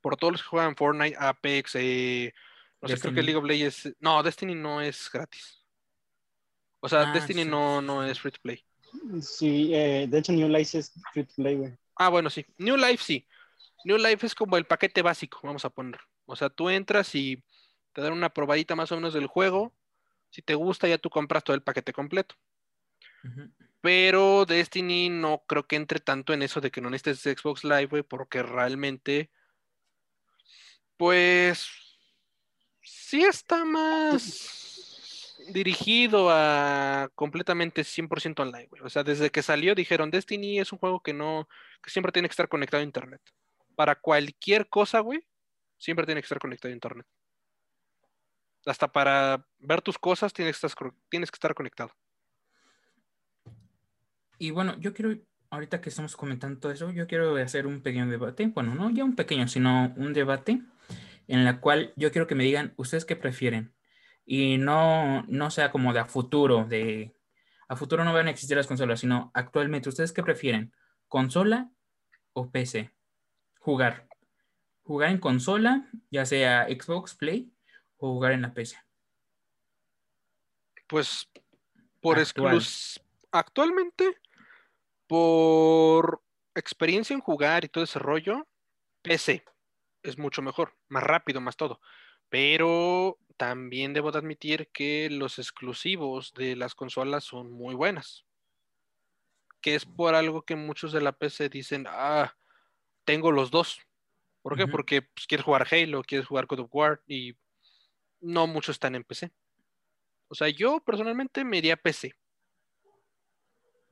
[0.00, 2.34] por todos los que juegan Fortnite, Apex, eh,
[2.80, 3.22] no sé, creo que.
[3.22, 3.94] League of Legends.
[4.00, 5.64] No, Destiny no es gratis.
[6.80, 8.64] O sea, Ah, Destiny sí, no, no es free to play.
[9.20, 11.78] Sí, eh, de hecho New Life es free to play, güey.
[11.94, 12.44] Ah, bueno, sí.
[12.58, 13.28] New Life sí.
[13.84, 16.00] New Life es como el paquete básico, vamos a poner.
[16.26, 17.44] O sea, tú entras y
[17.92, 19.72] te dan una probadita más o menos del juego.
[20.32, 22.34] Si te gusta, ya tú compras todo el paquete completo.
[23.82, 27.86] Pero Destiny no creo que entre tanto en eso de que no necesites Xbox Live,
[27.86, 29.30] güey, porque realmente,
[30.96, 31.68] pues,
[32.80, 38.80] sí está más dirigido a completamente 100% online, güey.
[38.82, 41.46] O sea, desde que salió dijeron, Destiny es un juego que no,
[41.82, 43.20] que siempre tiene que estar conectado a Internet.
[43.74, 45.20] Para cualquier cosa, güey,
[45.76, 47.06] siempre tiene que estar conectado a Internet.
[48.66, 51.92] Hasta para ver tus cosas tienes que estar, tienes que estar conectado.
[54.38, 55.16] Y bueno, yo quiero,
[55.50, 58.46] ahorita que estamos comentando todo eso, yo quiero hacer un pequeño debate.
[58.48, 60.62] Bueno, no ya un pequeño, sino un debate
[61.28, 63.72] en la cual yo quiero que me digan, ¿ustedes qué prefieren?
[64.24, 67.14] Y no, no sea como de a futuro, de
[67.68, 70.72] a futuro no van a existir las consolas, sino actualmente, ¿ustedes qué prefieren?
[71.08, 71.70] ¿Consola
[72.32, 72.92] o PC?
[73.58, 74.08] Jugar.
[74.82, 77.52] Jugar en consola, ya sea Xbox, Play,
[78.02, 78.76] o jugar en la PC.
[80.88, 81.28] Pues
[82.00, 82.56] por Actual.
[82.56, 83.00] exclus-
[83.30, 84.18] actualmente,
[85.06, 86.22] por
[86.54, 88.46] experiencia en jugar y todo ese rollo,
[89.02, 89.44] PC
[90.02, 91.80] es mucho mejor, más rápido, más todo.
[92.28, 98.24] Pero también debo de admitir que los exclusivos de las consolas son muy buenas.
[99.60, 102.36] Que es por algo que muchos de la PC dicen, ah,
[103.04, 103.80] tengo los dos.
[104.42, 104.66] ¿Por qué?
[104.66, 107.36] Porque pues, quieres jugar Halo, quieres jugar God of War y
[108.22, 109.30] no muchos están en PC.
[110.28, 112.14] O sea, yo personalmente me iría a PC,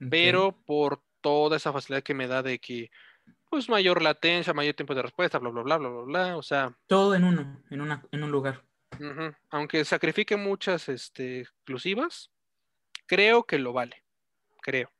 [0.09, 2.91] pero por toda esa facilidad que me da de que,
[3.51, 6.37] pues, mayor latencia, mayor tiempo de respuesta, bla, bla, bla, bla, bla, bla.
[6.37, 8.65] O sea, Todo en uno, en, una, en un lugar.
[9.51, 12.31] aunque sacrifique muchas este, exclusivas,
[13.07, 14.03] creo que lo vale.
[14.63, 14.91] Creo.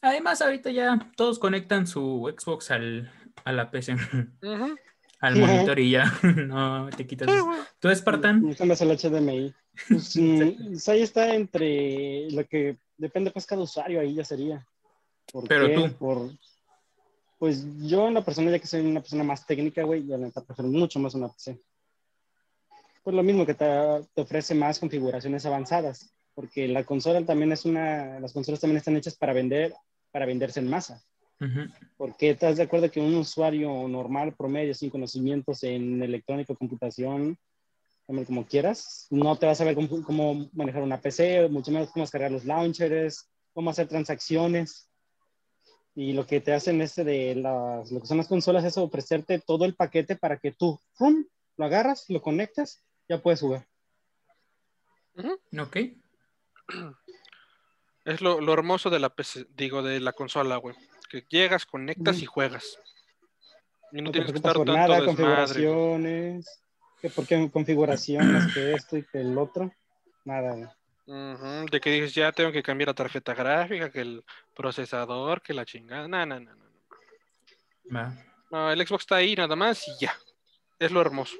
[0.00, 3.10] Además, ahorita ya todos conectan su Xbox al,
[3.44, 3.94] a la PC.
[3.94, 4.76] Ujú.
[5.24, 6.12] Al monitor y ya
[6.46, 7.28] no te quitas.
[7.78, 8.42] ¿Tú, Spartan?
[8.42, 9.54] No cambias el HDMI.
[9.88, 10.14] Pues,
[10.68, 14.66] pues ahí está entre lo que depende pues cada usuario, ahí ya sería.
[15.32, 15.74] ¿Por Pero qué?
[15.74, 15.92] tú.
[15.94, 16.30] Por,
[17.38, 20.26] pues yo en la persona, ya que soy una persona más técnica, güey, yo la
[20.26, 21.60] neta prefiero mucho más una PC.
[23.02, 23.66] Pues lo mismo que te,
[24.14, 28.96] te ofrece más configuraciones avanzadas, porque la consola también es una, las consolas también están
[28.96, 29.74] hechas para vender,
[30.10, 31.02] para venderse en masa.
[31.96, 37.38] Porque estás de acuerdo que un usuario normal, promedio, sin conocimientos en electrónica, computación,
[38.06, 42.04] como quieras, no te vas a saber cómo, cómo manejar una PC, mucho menos cómo
[42.04, 44.90] descargar los launchers, cómo hacer transacciones.
[45.94, 49.38] Y lo que te hacen este de las, lo que son las consolas es ofrecerte
[49.38, 51.24] todo el paquete para que tú, ¡pum!
[51.56, 53.66] lo agarras, lo conectas, ya puedes jugar.
[55.58, 55.76] Ok.
[58.04, 60.74] Es lo, lo hermoso de la PC, digo, de la consola, güey.
[61.08, 62.78] Que llegas, conectas y juegas.
[63.92, 65.14] Y no tienes que estar por tanto nada, desmadre.
[65.14, 65.16] güey.
[65.16, 66.62] configuraciones,
[67.00, 69.72] que por qué configuraciones, que esto y que el otro,
[70.24, 70.74] nada.
[71.06, 74.24] De que dices, ya tengo que cambiar la tarjeta gráfica, que el
[74.54, 76.08] procesador, que la chingada.
[76.08, 76.64] No, no, no, no.
[78.50, 80.16] No, el Xbox está ahí nada más y ya.
[80.78, 81.36] Es lo hermoso.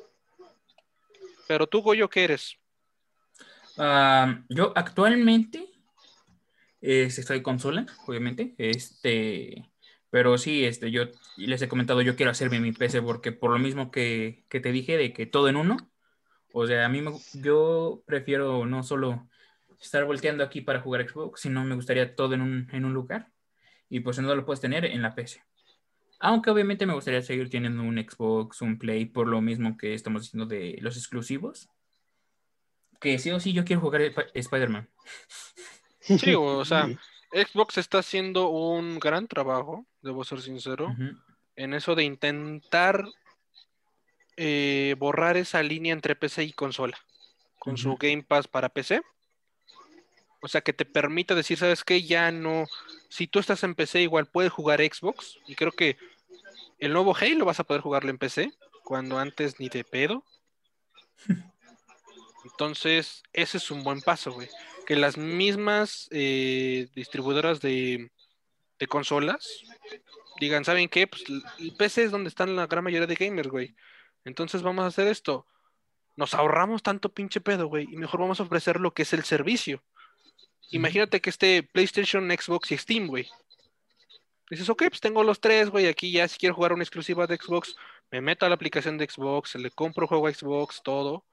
[1.49, 2.57] Pero tú, Goyo, ¿qué eres?
[3.79, 5.74] Ah, yo actualmente
[6.85, 8.55] este, estoy consola, obviamente.
[8.59, 9.71] Este,
[10.11, 11.05] pero sí, este, yo
[11.37, 14.73] les he comentado, yo quiero hacerme mi PC porque por lo mismo que, que te
[14.73, 15.77] dije de que todo en uno.
[16.53, 19.29] O sea, a mí me, yo prefiero no solo
[19.81, 23.33] estar volteando aquí para jugar Xbox, sino me gustaría todo en un, en un lugar.
[23.89, 25.43] Y pues no lo puedes tener en la PC.
[26.21, 30.23] Aunque obviamente me gustaría seguir teniendo un Xbox, un Play, por lo mismo que estamos
[30.23, 31.69] diciendo de los exclusivos.
[33.01, 34.89] Que sí o sí yo quiero jugar Sp- Spider-Man.
[36.05, 36.89] Sí, o sea,
[37.33, 40.95] Xbox está haciendo un gran trabajo, debo ser sincero,
[41.57, 43.05] en eso de intentar
[44.37, 46.99] eh, borrar esa línea entre PC y consola,
[47.59, 47.97] con su.
[47.97, 49.03] Game Pass para PC.
[50.41, 52.03] O sea, que te permita decir, ¿sabes qué?
[52.03, 52.67] Ya no,
[53.09, 55.97] si tú estás en PC igual puedes jugar Xbox, y creo que
[56.79, 58.53] el nuevo Halo vas a poder jugarlo en PC,
[58.85, 60.23] cuando antes ni de pedo.
[62.45, 64.49] Entonces, ese es un buen paso, güey.
[64.87, 68.11] Que las mismas eh, distribuidoras de,
[68.79, 69.65] de consolas
[70.41, 71.07] digan, ¿saben qué?
[71.07, 71.25] Pues
[71.59, 73.75] el PC es donde están la gran mayoría de gamers, güey.
[74.25, 75.47] Entonces vamos a hacer esto.
[76.17, 79.25] Nos ahorramos tanto pinche pedo, güey, y mejor vamos a ofrecer lo que es el
[79.25, 79.83] servicio.
[80.71, 83.29] Imagínate que esté PlayStation, Xbox y Steam, güey.
[84.51, 85.87] Dices, ok, pues tengo los tres, güey.
[85.87, 87.75] Aquí ya si quiero jugar una exclusiva de Xbox,
[88.11, 91.25] me meto a la aplicación de Xbox, le compro juego a Xbox, todo.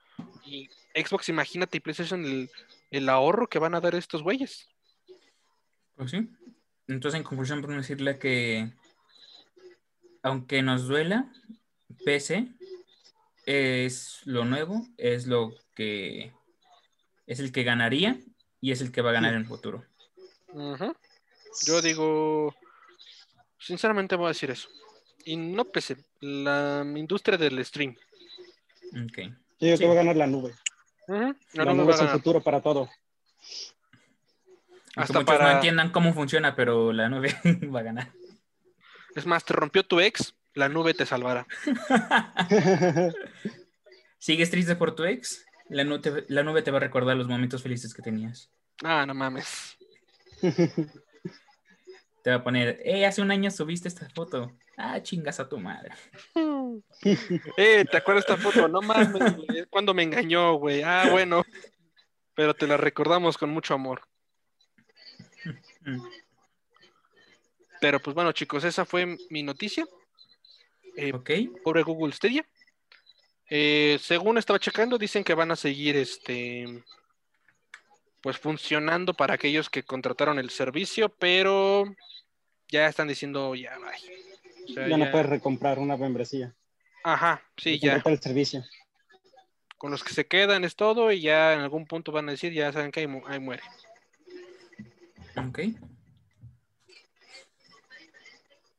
[0.45, 2.49] Y Xbox, imagínate, y PlayStation, el,
[2.91, 4.67] el ahorro que van a dar estos güeyes.
[5.95, 6.29] Pues sí.
[6.87, 8.71] Entonces, en conclusión, podemos decirle que,
[10.23, 11.31] aunque nos duela,
[12.05, 12.47] PC
[13.45, 16.33] es lo nuevo, es lo que
[17.25, 18.19] es el que ganaría
[18.59, 19.85] y es el que va a ganar en el futuro.
[20.49, 20.93] Ujú.
[21.65, 22.53] Yo digo,
[23.57, 24.69] sinceramente voy a decir eso.
[25.23, 27.95] Y no PC, la industria del stream.
[28.91, 29.17] Ok.
[29.59, 29.79] Yo digo Sí.
[29.83, 30.53] que va a ganar la nube.
[31.53, 32.89] La, No nube es el futuro para todo.
[34.95, 37.35] Aunque Hasta muchos no entiendan cómo funciona, pero la nube
[37.73, 38.11] va a ganar.
[39.15, 41.45] Es más, te rompió tu ex, la nube te salvará.
[44.19, 45.45] ¿Sigues triste por tu ex?
[45.69, 48.49] La, nu- te- la nube te va a recordar los momentos felices que tenías.
[48.83, 49.77] Ah, no mames.
[52.23, 54.51] Te va a poner, eh, hace un año subiste esta foto.
[54.77, 55.91] Ah, chingas a tu madre.
[57.57, 58.67] Eh, ¿te acuerdas de esta foto?
[58.67, 60.81] No mames, güey, es cuando me engañó, güey.
[60.83, 61.43] Ah, bueno.
[62.35, 64.01] Pero te la recordamos con mucho amor.
[67.79, 69.85] Pero pues bueno, chicos, esa fue mi noticia.
[70.95, 71.29] Eh, Ok.
[71.63, 72.45] pobre Google Stadia.
[73.49, 76.83] Eh, según estaba checando, dicen que van a seguir este
[78.21, 81.85] pues funcionando para aquellos que contrataron el servicio, pero
[82.69, 84.65] ya están diciendo ya bye.
[84.69, 86.53] O sea, ya no ya- puedes recomprar una membresía.
[87.03, 87.93] Ajá, sí, ya.
[87.93, 88.63] contratar el servicio.
[89.77, 92.53] Con los que se quedan es todo y ya en algún punto van a decir,
[92.53, 93.63] ya saben que ahí, mu- ahí muere.
[95.37, 95.59] Ok.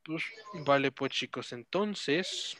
[0.04, 0.22] Pues,
[0.64, 2.56] vale, pues chicos, entonces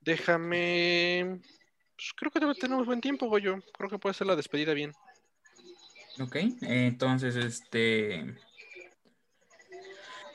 [0.00, 1.40] déjame.
[1.96, 3.58] pues, creo que tenemos buen tiempo, Goyo.
[3.76, 4.92] Creo que puede ser la despedida bien.
[6.20, 8.34] Ok, entonces, este,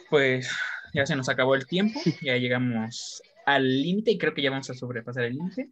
[0.09, 0.49] pues
[0.93, 4.69] ya se nos acabó el tiempo, ya llegamos al límite y creo que ya vamos
[4.69, 5.69] a sobrepasar el límite.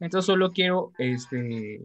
[0.00, 1.80] Entonces solo quiero, este,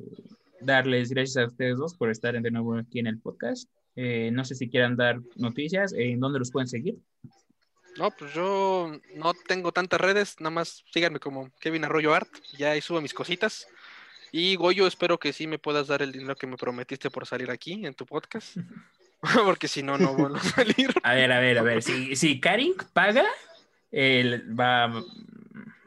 [0.59, 3.69] darles gracias a ustedes dos por estar de nuevo aquí en el podcast.
[3.95, 6.97] Eh, no sé si quieran dar noticias, eh, ¿en dónde los pueden seguir?
[7.97, 12.71] No, pues yo no tengo tantas redes, nada más síganme como Kevin Arroyo Art, ya
[12.71, 13.67] ahí subo mis cositas.
[14.31, 17.49] Y Goyo, espero que sí me puedas dar el dinero que me prometiste por salir
[17.49, 18.55] aquí en tu podcast,
[19.45, 20.93] porque si no, no vuelvo a salir.
[21.03, 21.82] A ver, a ver, a ver.
[21.84, 23.26] Si, si Karin paga,
[23.91, 24.88] él va,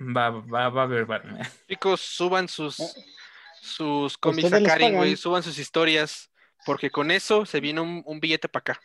[0.01, 1.11] va, va, va a ver.
[1.11, 1.23] va-
[1.69, 2.85] Chicos, suban sus, Ah.
[3.61, 6.31] sus cómics a Karin, güey, suban sus historias,
[6.67, 8.81] porque con eso se viene un, un billete para acá.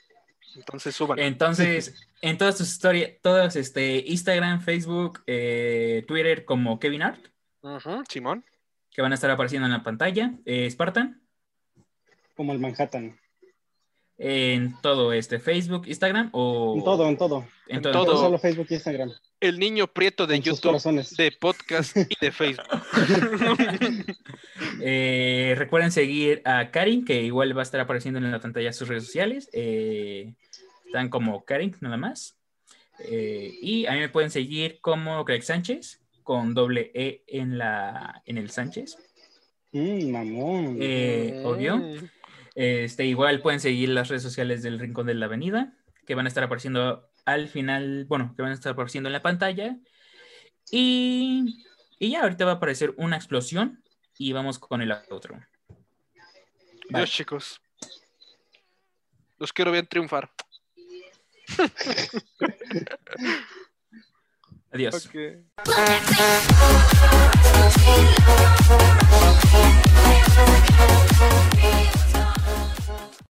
[0.56, 1.20] Entonces suban.
[1.20, 7.26] Entonces, en todas tus historias, todas, este, Instagram, Facebook, eh, Twitter, como Kevin Art,
[8.08, 8.46] Simón.
[8.92, 10.32] que van a estar apareciendo en la pantalla.
[10.46, 11.22] Eh, Spartan,
[12.36, 13.20] Como el Manhattan.
[14.18, 16.76] En todo este, Facebook, Instagram o...
[16.78, 17.46] En todo, en todo.
[17.68, 18.18] En En todo.
[18.18, 19.12] solo Facebook y Instagram.
[19.40, 20.80] El niño prieto de en YouTube,
[21.18, 22.66] de podcast y de Facebook.
[24.82, 28.88] Eh, recuerden seguir a Karin, que igual va a estar apareciendo en la pantalla sus
[28.88, 29.50] redes sociales.
[29.54, 30.34] Eh,
[30.86, 32.38] están como Karin, nada más.
[33.00, 38.22] Eh, y a mí me pueden seguir como Greg Sánchez, con doble E en, la,
[38.26, 38.98] en el Sánchez.
[39.72, 40.78] Mm, mamón.
[40.80, 41.82] Eh, obvio.
[42.56, 45.74] Este, igual pueden seguir las redes sociales del Rincón de la Avenida,
[46.06, 49.22] que van a estar apareciendo al final, bueno, que van a estar apareciendo en la
[49.22, 49.78] pantalla.
[50.72, 51.66] Y,
[52.00, 53.84] y ya ahorita va a aparecer una explosión
[54.18, 55.38] y vamos con el otro.
[56.94, 57.62] Adiós, chicos.
[59.38, 60.32] Los quiero ver triunfar.
[64.72, 65.08] Adiós.
[65.08, 65.44] Okay.